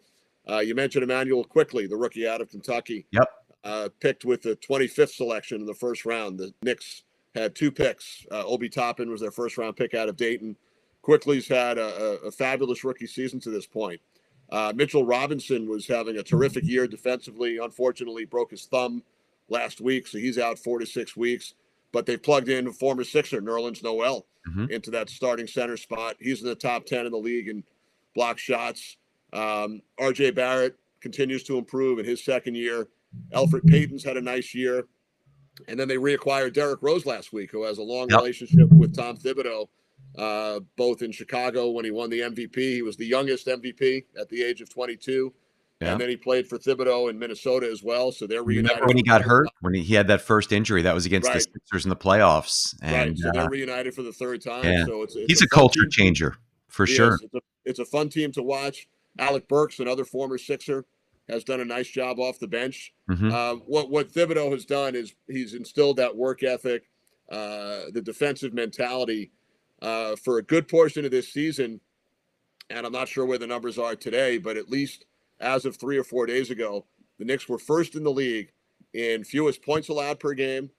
Uh, 0.50 0.60
you 0.60 0.76
mentioned 0.76 1.04
Immanuel 1.04 1.44
Quickley, 1.44 1.88
the 1.88 1.96
rookie 1.96 2.28
out 2.28 2.42
of 2.42 2.50
Kentucky. 2.50 3.06
Yep. 3.12 3.30
Uh, 3.64 3.90
picked 4.00 4.26
with 4.26 4.42
the 4.42 4.56
25th 4.56 5.14
selection 5.14 5.62
in 5.62 5.68
the 5.68 5.74
first 5.74 6.06
round. 6.06 6.40
The 6.40 6.54
Knicks 6.64 7.04
had 7.36 7.56
two 7.56 7.72
picks. 7.72 8.26
Uh, 8.32 8.44
Obi 8.46 8.70
Toppin 8.70 9.10
was 9.10 9.22
their 9.22 9.32
first 9.32 9.58
round 9.58 9.76
pick 9.76 9.94
out 9.94 10.10
of 10.10 10.18
Dayton. 10.18 10.58
Quickley's 11.02 11.48
had 11.48 11.78
a, 11.78 12.20
a, 12.26 12.32
fabulous 12.32 12.84
rookie 12.84 13.08
season 13.08 13.40
to 13.42 13.50
this 13.50 13.66
point. 13.66 14.00
Uh, 14.52 14.72
Mitchell 14.76 15.06
Robinson 15.06 15.68
was 15.68 15.88
having 15.88 16.18
a 16.18 16.24
terrific 16.24 16.64
year 16.66 16.88
defensively. 16.88 17.58
Unfortunately, 17.58 18.26
broke 18.26 18.52
his 18.52 18.66
thumb 18.66 19.02
last 19.50 19.82
week, 19.82 20.08
so 20.08 20.18
he's 20.18 20.38
out 20.38 20.60
four 20.60 20.80
to 20.80 20.86
six 20.86 21.16
weeks. 21.16 21.54
But 21.92 22.06
they 22.06 22.18
plugged 22.18 22.50
in 22.50 22.72
former 22.72 23.04
Sixer 23.04 23.42
Nerlens 23.42 23.84
Noel 23.84 24.26
mm-hmm. 24.48 24.72
into 24.72 24.92
that 24.92 25.10
starting 25.10 25.48
center 25.48 25.78
spot. 25.78 26.16
He's 26.20 26.42
in 26.42 26.48
the 26.48 26.56
top 26.56 26.86
ten 26.86 27.06
in 27.06 27.12
the 27.12 27.18
league 27.18 27.48
in 27.48 27.64
block 28.14 28.38
shots. 28.38 28.98
Um, 29.34 29.82
R.J. 29.98 30.32
Barrett 30.32 30.76
continues 31.00 31.44
to 31.44 31.58
improve 31.58 32.00
in 32.00 32.06
his 32.06 32.24
second 32.24 32.56
year. 32.56 32.88
Elfrid 33.34 33.66
Payton's 33.66 34.04
had 34.04 34.18
a 34.18 34.22
nice 34.22 34.54
year, 34.54 34.86
and 35.68 35.80
then 35.80 35.88
they 35.88 35.98
reacquired 35.98 36.54
Derrick 36.54 36.82
Rose 36.82 37.06
last 37.06 37.34
week, 37.34 37.52
who 37.52 37.64
has 37.64 37.78
a 37.78 37.84
long 37.84 38.10
yep. 38.10 38.20
relationship 38.20 38.70
with 38.70 38.96
Tom 38.96 39.18
Thibodeau 39.18 39.68
uh, 40.18 40.60
both 40.76 41.02
in 41.02 41.12
Chicago 41.12 41.70
when 41.70 41.86
he 41.86 41.92
won 41.92 42.10
the 42.10 42.20
MVP. 42.20 42.56
He 42.56 42.82
was 42.82 42.98
the 42.98 43.06
youngest 43.06 43.48
MVP 43.48 44.06
at 44.20 44.30
the 44.30 44.44
age 44.44 44.62
of 44.62 44.70
22. 44.70 45.34
Yeah. 45.80 45.94
And 45.94 46.02
then 46.02 46.10
he 46.10 46.16
played 46.16 46.48
for 46.48 46.60
Thibodeau 46.60 47.10
in 47.10 47.18
Minnesota 47.18 47.68
as 47.68 47.82
well. 47.82 48.12
So 48.12 48.28
they're 48.28 48.44
reunited. 48.44 48.76
Remember 48.76 48.88
when 48.88 48.98
he 48.98 49.04
got 49.04 49.24
hurt, 49.24 49.48
when 49.62 49.74
he, 49.74 49.96
had 49.96 50.08
that 50.10 50.22
first 50.22 50.52
injury, 50.52 50.84
that 50.84 50.94
was 50.94 51.08
against 51.08 51.28
right. 51.28 51.36
the 51.36 51.42
Sixers 51.42 51.86
in 51.86 51.90
the 51.90 51.96
playoffs. 51.96 52.76
And, 52.84 52.94
right. 52.94 53.18
So 53.18 53.30
uh, 53.30 53.32
they're 53.32 53.50
reunited 53.50 53.96
for 53.96 54.04
the 54.04 54.12
third 54.12 54.44
time. 54.44 54.64
Yeah. 54.64 54.86
So 54.86 55.02
it's, 55.02 55.16
it's 55.16 55.26
he's 55.28 55.42
a, 55.42 55.46
a 55.46 55.50
culture 55.50 55.82
team. 55.82 55.90
changer 55.90 56.36
for 56.68 56.86
he 56.86 56.94
sure. 56.94 57.18
It's 57.24 57.34
a, 57.34 57.40
it's 57.66 57.80
a, 57.80 57.86
fun 57.86 58.10
team 58.10 58.32
to 58.34 58.44
watch. 58.44 58.88
Alec 59.18 59.48
Burks, 59.48 59.80
another 59.80 60.06
former 60.06 60.38
Sixer, 60.38 60.86
has 61.28 61.44
done 61.44 61.62
a 61.62 61.66
nice 61.66 61.88
job 61.88 62.20
off 62.20 62.38
the 62.38 62.48
bench. 62.48 62.94
Mm-hmm. 63.10 63.32
Uh, 63.32 63.56
what 63.66 63.90
what 63.90 64.14
Thibodeau 64.14 64.52
has 64.52 64.66
done 64.66 64.96
is 64.96 65.16
he's 65.28 65.56
instilled 65.56 65.98
that 65.98 66.16
work 66.16 66.44
ethic 66.44 66.84
uh, 67.32 67.86
the 67.94 68.02
defensive 68.02 68.54
mentality 68.54 69.32
uh, 69.82 70.16
for 70.16 70.38
a 70.38 70.44
good 70.44 70.68
portion 70.68 71.06
of 71.06 71.12
this 71.12 71.32
season. 71.32 71.80
And 72.70 72.86
I'm 72.86 72.92
not 72.92 73.08
sure 73.08 73.26
where 73.26 73.38
the 73.38 73.48
numbers 73.48 73.78
are 73.78 73.96
today, 73.96 74.38
but 74.38 74.58
at 74.58 74.70
least 74.70 75.06
as 75.40 75.66
of 75.66 75.76
three 75.76 75.98
or 75.98 76.04
four 76.04 76.26
days 76.26 76.52
ago, 76.52 76.86
the 77.20 77.26
Knicks 77.26 77.50
were 77.50 77.60
first 77.60 77.96
in 77.96 78.04
the 78.04 78.12
league 78.12 78.52
in 78.94 79.24
fewest 79.24 79.62
points 79.62 79.90
allowed 79.90 80.20
per 80.20 80.34
game, 80.34 80.70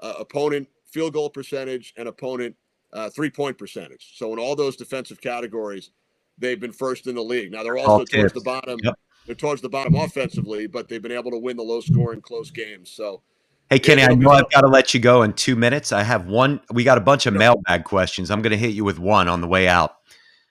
uh, 0.00 0.14
opponent 0.18 0.68
field 0.84 1.12
goal 1.12 1.30
percentage, 1.30 1.92
and 1.96 2.08
opponent 2.08 2.54
uh, 2.92 3.10
three 3.10 3.30
point 3.30 3.58
percentage. 3.58 4.14
So 4.16 4.32
in 4.32 4.38
all 4.38 4.56
those 4.56 4.76
defensive 4.76 5.20
categories, 5.20 5.90
they've 6.38 6.60
been 6.60 6.72
first 6.72 7.06
in 7.06 7.14
the 7.14 7.22
league. 7.22 7.52
Now 7.52 7.62
they're 7.62 7.78
also 7.78 8.04
towards 8.04 8.32
the 8.32 8.40
bottom. 8.40 8.78
Yep. 8.82 8.98
They're 9.26 9.34
towards 9.34 9.60
the 9.60 9.68
bottom 9.68 9.96
offensively, 9.96 10.66
but 10.68 10.88
they've 10.88 11.02
been 11.02 11.12
able 11.12 11.32
to 11.32 11.38
win 11.38 11.56
the 11.56 11.62
low 11.62 11.80
scoring 11.80 12.20
close 12.20 12.50
games. 12.50 12.90
So 12.90 13.22
Hey 13.68 13.80
Kenny, 13.80 14.02
I 14.02 14.14
know 14.14 14.30
I've 14.30 14.48
got 14.50 14.60
to 14.60 14.68
let 14.68 14.94
you 14.94 15.00
go 15.00 15.22
in 15.22 15.32
two 15.32 15.56
minutes. 15.56 15.90
I 15.90 16.04
have 16.04 16.26
one. 16.26 16.60
We 16.70 16.84
got 16.84 16.98
a 16.98 17.00
bunch 17.00 17.26
of 17.26 17.32
sure. 17.32 17.38
mailbag 17.38 17.82
questions. 17.82 18.30
I'm 18.30 18.40
going 18.40 18.52
to 18.52 18.56
hit 18.56 18.70
you 18.70 18.84
with 18.84 19.00
one 19.00 19.26
on 19.26 19.40
the 19.40 19.48
way 19.48 19.66
out. 19.66 19.96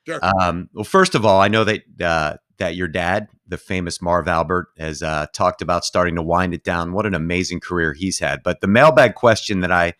Sure. 0.05 0.19
Um, 0.21 0.69
well, 0.73 0.83
first 0.83 1.15
of 1.15 1.25
all, 1.25 1.39
I 1.39 1.47
know 1.47 1.63
that 1.63 1.83
uh, 2.01 2.35
that 2.57 2.75
your 2.75 2.89
dad, 2.89 3.29
the 3.47 3.57
famous 3.57 4.01
Marv 4.01 4.27
Albert, 4.27 4.67
has 4.77 5.01
uh, 5.01 5.27
talked 5.31 5.61
about 5.61 5.85
starting 5.85 6.15
to 6.15 6.21
wind 6.21 6.53
it 6.53 6.65
down. 6.65 6.91
What 6.91 7.05
an 7.05 7.15
amazing 7.15 7.61
career 7.61 7.93
he's 7.93 8.19
had. 8.19 8.43
But 8.43 8.59
the 8.59 8.67
mailbag 8.67 9.15
question 9.15 9.61
that 9.61 9.71
I 9.71 9.93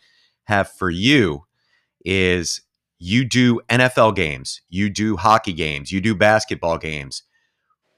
have 0.43 0.69
for 0.69 0.89
you 0.89 1.45
is: 2.04 2.63
You 2.99 3.23
do 3.23 3.62
NFL 3.69 4.17
games, 4.17 4.60
you 4.67 4.89
do 4.89 5.15
hockey 5.15 5.54
games, 5.54 5.89
you 5.89 6.01
do 6.01 6.15
basketball 6.15 6.78
games. 6.78 7.23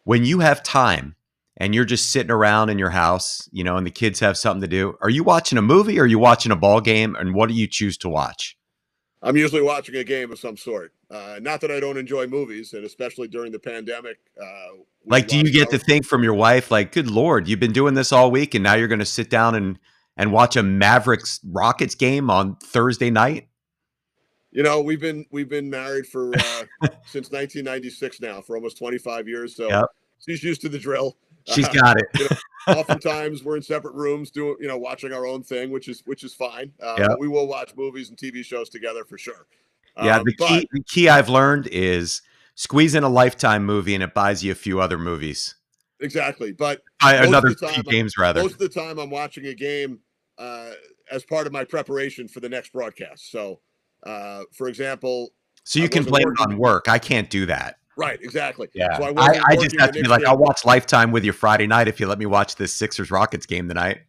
When 0.03 0.25
you 0.25 0.39
have 0.39 0.61
time 0.61 1.15
and 1.57 1.73
you're 1.73 1.85
just 1.85 2.11
sitting 2.11 2.31
around 2.31 2.69
in 2.69 2.79
your 2.79 2.91
house, 2.91 3.49
you 3.51 3.63
know, 3.63 3.77
and 3.77 3.85
the 3.85 3.91
kids 3.91 4.19
have 4.19 4.37
something 4.37 4.61
to 4.61 4.67
do, 4.67 4.97
are 5.01 5.09
you 5.09 5.23
watching 5.23 5.57
a 5.57 5.61
movie 5.61 5.99
or 5.99 6.03
are 6.03 6.07
you 6.07 6.19
watching 6.19 6.51
a 6.51 6.55
ball 6.55 6.79
game? 6.79 7.15
And 7.15 7.33
what 7.33 7.49
do 7.49 7.55
you 7.55 7.67
choose 7.67 7.97
to 7.99 8.09
watch? 8.09 8.57
I'm 9.21 9.35
usually 9.35 9.63
watching 9.63 9.95
a 9.95 10.03
game 10.03 10.31
of 10.31 10.39
some 10.39 10.55
sort. 10.55 10.93
Uh, 11.09 11.39
not 11.41 11.59
that 11.61 11.71
I 11.71 11.79
don't 11.79 11.97
enjoy 11.97 12.27
movies, 12.27 12.73
and 12.73 12.85
especially 12.85 13.27
during 13.27 13.51
the 13.51 13.59
pandemic. 13.59 14.19
Uh, 14.39 14.83
like, 15.05 15.27
do 15.27 15.37
you 15.37 15.51
get 15.51 15.69
to 15.71 15.79
think 15.79 16.05
from 16.05 16.23
your 16.23 16.33
wife, 16.33 16.69
like, 16.69 16.91
"Good 16.91 17.09
Lord, 17.09 17.47
you've 17.47 17.59
been 17.59 17.71
doing 17.71 17.93
this 17.93 18.11
all 18.11 18.29
week, 18.29 18.53
and 18.53 18.63
now 18.63 18.75
you're 18.75 18.87
going 18.87 18.99
to 18.99 19.05
sit 19.05 19.29
down 19.29 19.55
and 19.55 19.79
and 20.17 20.31
watch 20.31 20.55
a 20.55 20.63
Mavericks 20.63 21.39
Rockets 21.43 21.95
game 21.95 22.29
on 22.29 22.57
Thursday 22.57 23.09
night"? 23.09 23.47
You 24.51 24.63
know, 24.63 24.81
we've 24.81 24.99
been 24.99 25.25
we've 25.31 25.49
been 25.49 25.69
married 25.69 26.07
for 26.07 26.33
uh, 26.35 26.63
since 27.05 27.31
1996 27.31 28.21
now, 28.21 28.41
for 28.41 28.55
almost 28.55 28.77
25 28.77 29.27
years. 29.27 29.55
So 29.55 29.69
yep. 29.69 29.85
she's 30.19 30.43
used 30.43 30.61
to 30.61 30.69
the 30.69 30.79
drill. 30.79 31.17
She's 31.53 31.67
got 31.69 31.97
it. 31.97 32.07
you 32.19 32.27
know, 32.29 32.73
oftentimes 32.79 33.43
we're 33.43 33.55
in 33.55 33.61
separate 33.61 33.95
rooms 33.95 34.31
doing, 34.31 34.57
you 34.59 34.67
know, 34.67 34.77
watching 34.77 35.13
our 35.13 35.25
own 35.25 35.43
thing, 35.43 35.71
which 35.71 35.87
is 35.87 36.03
which 36.05 36.23
is 36.23 36.33
fine. 36.33 36.71
Uh. 36.81 37.15
We 37.19 37.27
will 37.27 37.47
watch 37.47 37.73
movies 37.75 38.09
and 38.09 38.17
TV 38.17 38.43
shows 38.43 38.69
together 38.69 39.05
for 39.05 39.17
sure. 39.17 39.47
Yeah, 40.01 40.17
um, 40.17 40.23
the 40.25 40.35
but, 40.37 40.47
key 40.47 40.69
the 40.71 40.83
key 40.83 41.09
I've 41.09 41.29
learned 41.29 41.67
is 41.67 42.21
squeeze 42.55 42.95
in 42.95 43.03
a 43.03 43.09
lifetime 43.09 43.65
movie 43.65 43.93
and 43.93 44.03
it 44.03 44.13
buys 44.13 44.43
you 44.43 44.51
a 44.51 44.55
few 44.55 44.79
other 44.79 44.97
movies. 44.97 45.55
Exactly, 45.99 46.51
but 46.51 46.81
I, 47.01 47.15
another 47.15 47.53
time, 47.55 47.81
games 47.81 48.17
rather. 48.17 48.41
Most 48.41 48.53
of 48.53 48.59
the 48.59 48.69
time, 48.69 48.99
I'm 48.99 49.09
watching 49.09 49.47
a 49.47 49.55
game 49.55 49.99
uh, 50.37 50.71
as 51.11 51.23
part 51.23 51.47
of 51.47 51.53
my 51.53 51.63
preparation 51.63 52.27
for 52.27 52.39
the 52.39 52.49
next 52.49 52.71
broadcast. 52.71 53.31
So, 53.31 53.61
uh, 54.05 54.43
for 54.51 54.67
example, 54.67 55.29
so 55.63 55.79
you 55.79 55.85
I 55.85 55.89
can 55.89 56.03
blame 56.03 56.27
it 56.27 56.39
on 56.39 56.57
work. 56.57 56.87
I 56.87 56.99
can't 56.99 57.29
do 57.29 57.47
that. 57.47 57.77
Right, 57.97 58.19
exactly. 58.21 58.69
Yeah, 58.73 58.95
so 58.97 59.05
I, 59.05 59.09
I, 59.09 59.41
I 59.47 59.55
just 59.55 59.77
have 59.79 59.91
to 59.91 60.01
be 60.01 60.07
like. 60.07 60.23
I'll 60.23 60.37
watch 60.37 60.63
Lifetime 60.63 61.11
with 61.11 61.25
you 61.25 61.33
Friday 61.33 61.65
night 61.65 61.87
if 61.87 61.99
you 61.99 62.07
let 62.07 62.19
me 62.19 62.27
watch 62.27 62.55
this 62.55 62.71
Sixers 62.71 63.09
Rockets 63.09 63.47
game 63.47 63.67
tonight. 63.67 64.01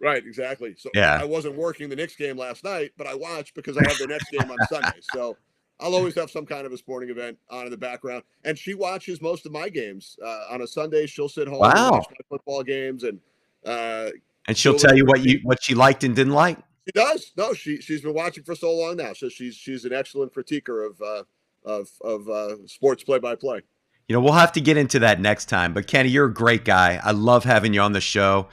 Right, 0.00 0.24
exactly. 0.24 0.74
So 0.76 0.90
yeah. 0.94 1.18
I 1.20 1.24
wasn't 1.24 1.56
working 1.56 1.88
the 1.88 1.96
Knicks 1.96 2.16
game 2.16 2.36
last 2.36 2.64
night, 2.64 2.92
but 2.96 3.06
I 3.06 3.14
watched 3.14 3.54
because 3.54 3.76
I 3.76 3.82
have 3.86 3.98
the 3.98 4.08
next 4.08 4.30
game 4.30 4.50
on 4.50 4.58
Sunday. 4.68 4.98
So 5.00 5.36
I'll 5.78 5.94
always 5.94 6.14
have 6.16 6.30
some 6.30 6.44
kind 6.44 6.66
of 6.66 6.72
a 6.72 6.76
sporting 6.76 7.10
event 7.10 7.38
on 7.50 7.66
in 7.66 7.70
the 7.70 7.76
background. 7.76 8.24
And 8.44 8.58
she 8.58 8.74
watches 8.74 9.20
most 9.20 9.46
of 9.46 9.52
my 9.52 9.68
games 9.68 10.16
uh, 10.24 10.46
on 10.50 10.62
a 10.62 10.66
Sunday. 10.66 11.06
She'll 11.06 11.28
sit 11.28 11.46
home 11.46 11.60
wow. 11.60 11.70
and 11.72 11.90
watch 11.92 12.06
my 12.10 12.16
football 12.28 12.62
games, 12.64 13.04
and 13.04 13.20
uh, 13.64 14.10
and 14.48 14.56
she'll 14.56 14.78
tell 14.78 14.96
you 14.96 15.04
what 15.04 15.24
you 15.24 15.40
what 15.44 15.62
she 15.62 15.74
liked 15.74 16.04
and 16.04 16.16
didn't 16.16 16.32
like. 16.32 16.58
She 16.86 16.92
does. 16.92 17.32
No, 17.36 17.54
she 17.54 17.80
she's 17.80 18.02
been 18.02 18.14
watching 18.14 18.42
for 18.42 18.56
so 18.56 18.72
long 18.72 18.96
now, 18.96 19.12
so 19.12 19.28
she's 19.28 19.54
she's 19.54 19.84
an 19.84 19.92
excellent 19.92 20.34
critiquer 20.34 20.84
of 20.84 21.00
uh, 21.00 21.22
of 21.64 21.88
of 22.02 22.28
uh, 22.28 22.66
sports 22.66 23.04
play 23.04 23.18
by 23.18 23.34
play. 23.34 23.62
You 24.08 24.14
know, 24.14 24.20
we'll 24.20 24.32
have 24.32 24.52
to 24.52 24.60
get 24.60 24.76
into 24.76 24.98
that 25.00 25.20
next 25.20 25.46
time. 25.46 25.72
But 25.72 25.86
Kenny, 25.86 26.08
you're 26.08 26.26
a 26.26 26.34
great 26.34 26.64
guy. 26.64 27.00
I 27.02 27.12
love 27.12 27.44
having 27.44 27.72
you 27.72 27.80
on 27.80 27.92
the 27.92 28.00
show. 28.00 28.48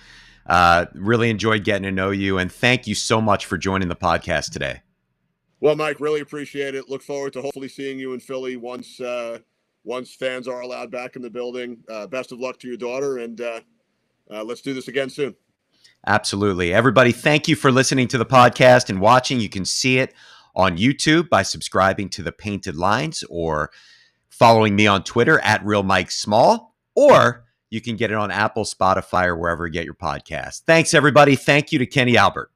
Uh, 0.46 0.86
really 0.94 1.30
enjoyed 1.30 1.64
getting 1.64 1.84
to 1.84 1.92
know 1.92 2.12
you, 2.12 2.38
and 2.38 2.52
thank 2.52 2.88
you 2.88 2.96
so 2.96 3.22
much 3.22 3.46
for 3.46 3.58
joining 3.58 3.88
the 3.88 3.96
podcast 3.96 4.52
today. 4.52 4.82
Well, 5.60 5.76
Mike, 5.76 6.00
really 6.00 6.22
appreciate 6.22 6.74
it. 6.74 6.90
Look 6.90 7.04
forward 7.04 7.34
to 7.34 7.42
hopefully 7.42 7.68
seeing 7.68 8.00
you 8.00 8.14
in 8.14 8.20
Philly 8.20 8.56
once 8.56 9.00
uh, 9.00 9.40
once 9.84 10.14
fans 10.16 10.48
are 10.48 10.62
allowed 10.62 10.92
back 10.92 11.16
in 11.16 11.22
the 11.22 11.30
building. 11.30 11.78
Uh, 11.90 12.08
best 12.08 12.32
of 12.32 12.40
luck 12.40 12.58
to 12.60 12.68
your 12.68 12.78
daughter, 12.78 13.18
and 13.18 13.42
uh, 13.42 13.60
uh, 14.32 14.44
let's 14.44 14.62
do 14.62 14.74
this 14.74 14.88
again 14.88 15.10
soon. 15.10 15.36
Absolutely, 16.08 16.74
everybody. 16.74 17.12
Thank 17.12 17.48
you 17.48 17.56
for 17.56 17.72
listening 17.72 18.08
to 18.08 18.18
the 18.18 18.26
podcast 18.26 18.90
and 18.90 19.02
watching. 19.02 19.40
You 19.40 19.50
can 19.50 19.66
see 19.66 20.00
it 20.00 20.14
on 20.56 20.78
YouTube 20.78 21.30
by 21.30 21.44
subscribing 21.44 22.10
to 22.10 22.24
the 22.24 22.32
Painted 22.32 22.76
Lines 22.76 23.24
or 23.30 23.72
following 24.30 24.76
me 24.76 24.88
on 24.88 25.04
Twitter 25.04 25.40
at 25.40 25.66
Real 25.66 25.84
Mike 25.84 26.12
Small, 26.12 26.76
or 26.96 27.46
you 27.70 27.82
can 27.82 27.96
get 27.96 28.12
it 28.12 28.16
on 28.16 28.32
Apple, 28.32 28.64
Spotify, 28.64 29.26
or 29.26 29.36
wherever 29.36 29.68
you 29.68 29.74
get 29.74 29.86
your 29.86 29.94
podcast. 29.94 30.62
Thanks, 30.62 30.94
everybody. 30.94 31.36
Thank 31.36 31.72
you 31.72 31.80
to 31.80 31.86
Kenny 31.86 32.18
Albert. 32.18 32.52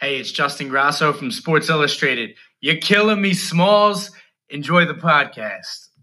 Hey, 0.00 0.16
it's 0.16 0.32
Justin 0.32 0.68
Grasso 0.68 1.12
from 1.12 1.30
Sports 1.30 1.68
Illustrated. 1.68 2.34
You're 2.60 2.78
killing 2.78 3.20
me, 3.22 3.34
Smalls. 3.34 4.10
Enjoy 4.48 4.84
the 4.84 4.94
podcast. 4.94 5.90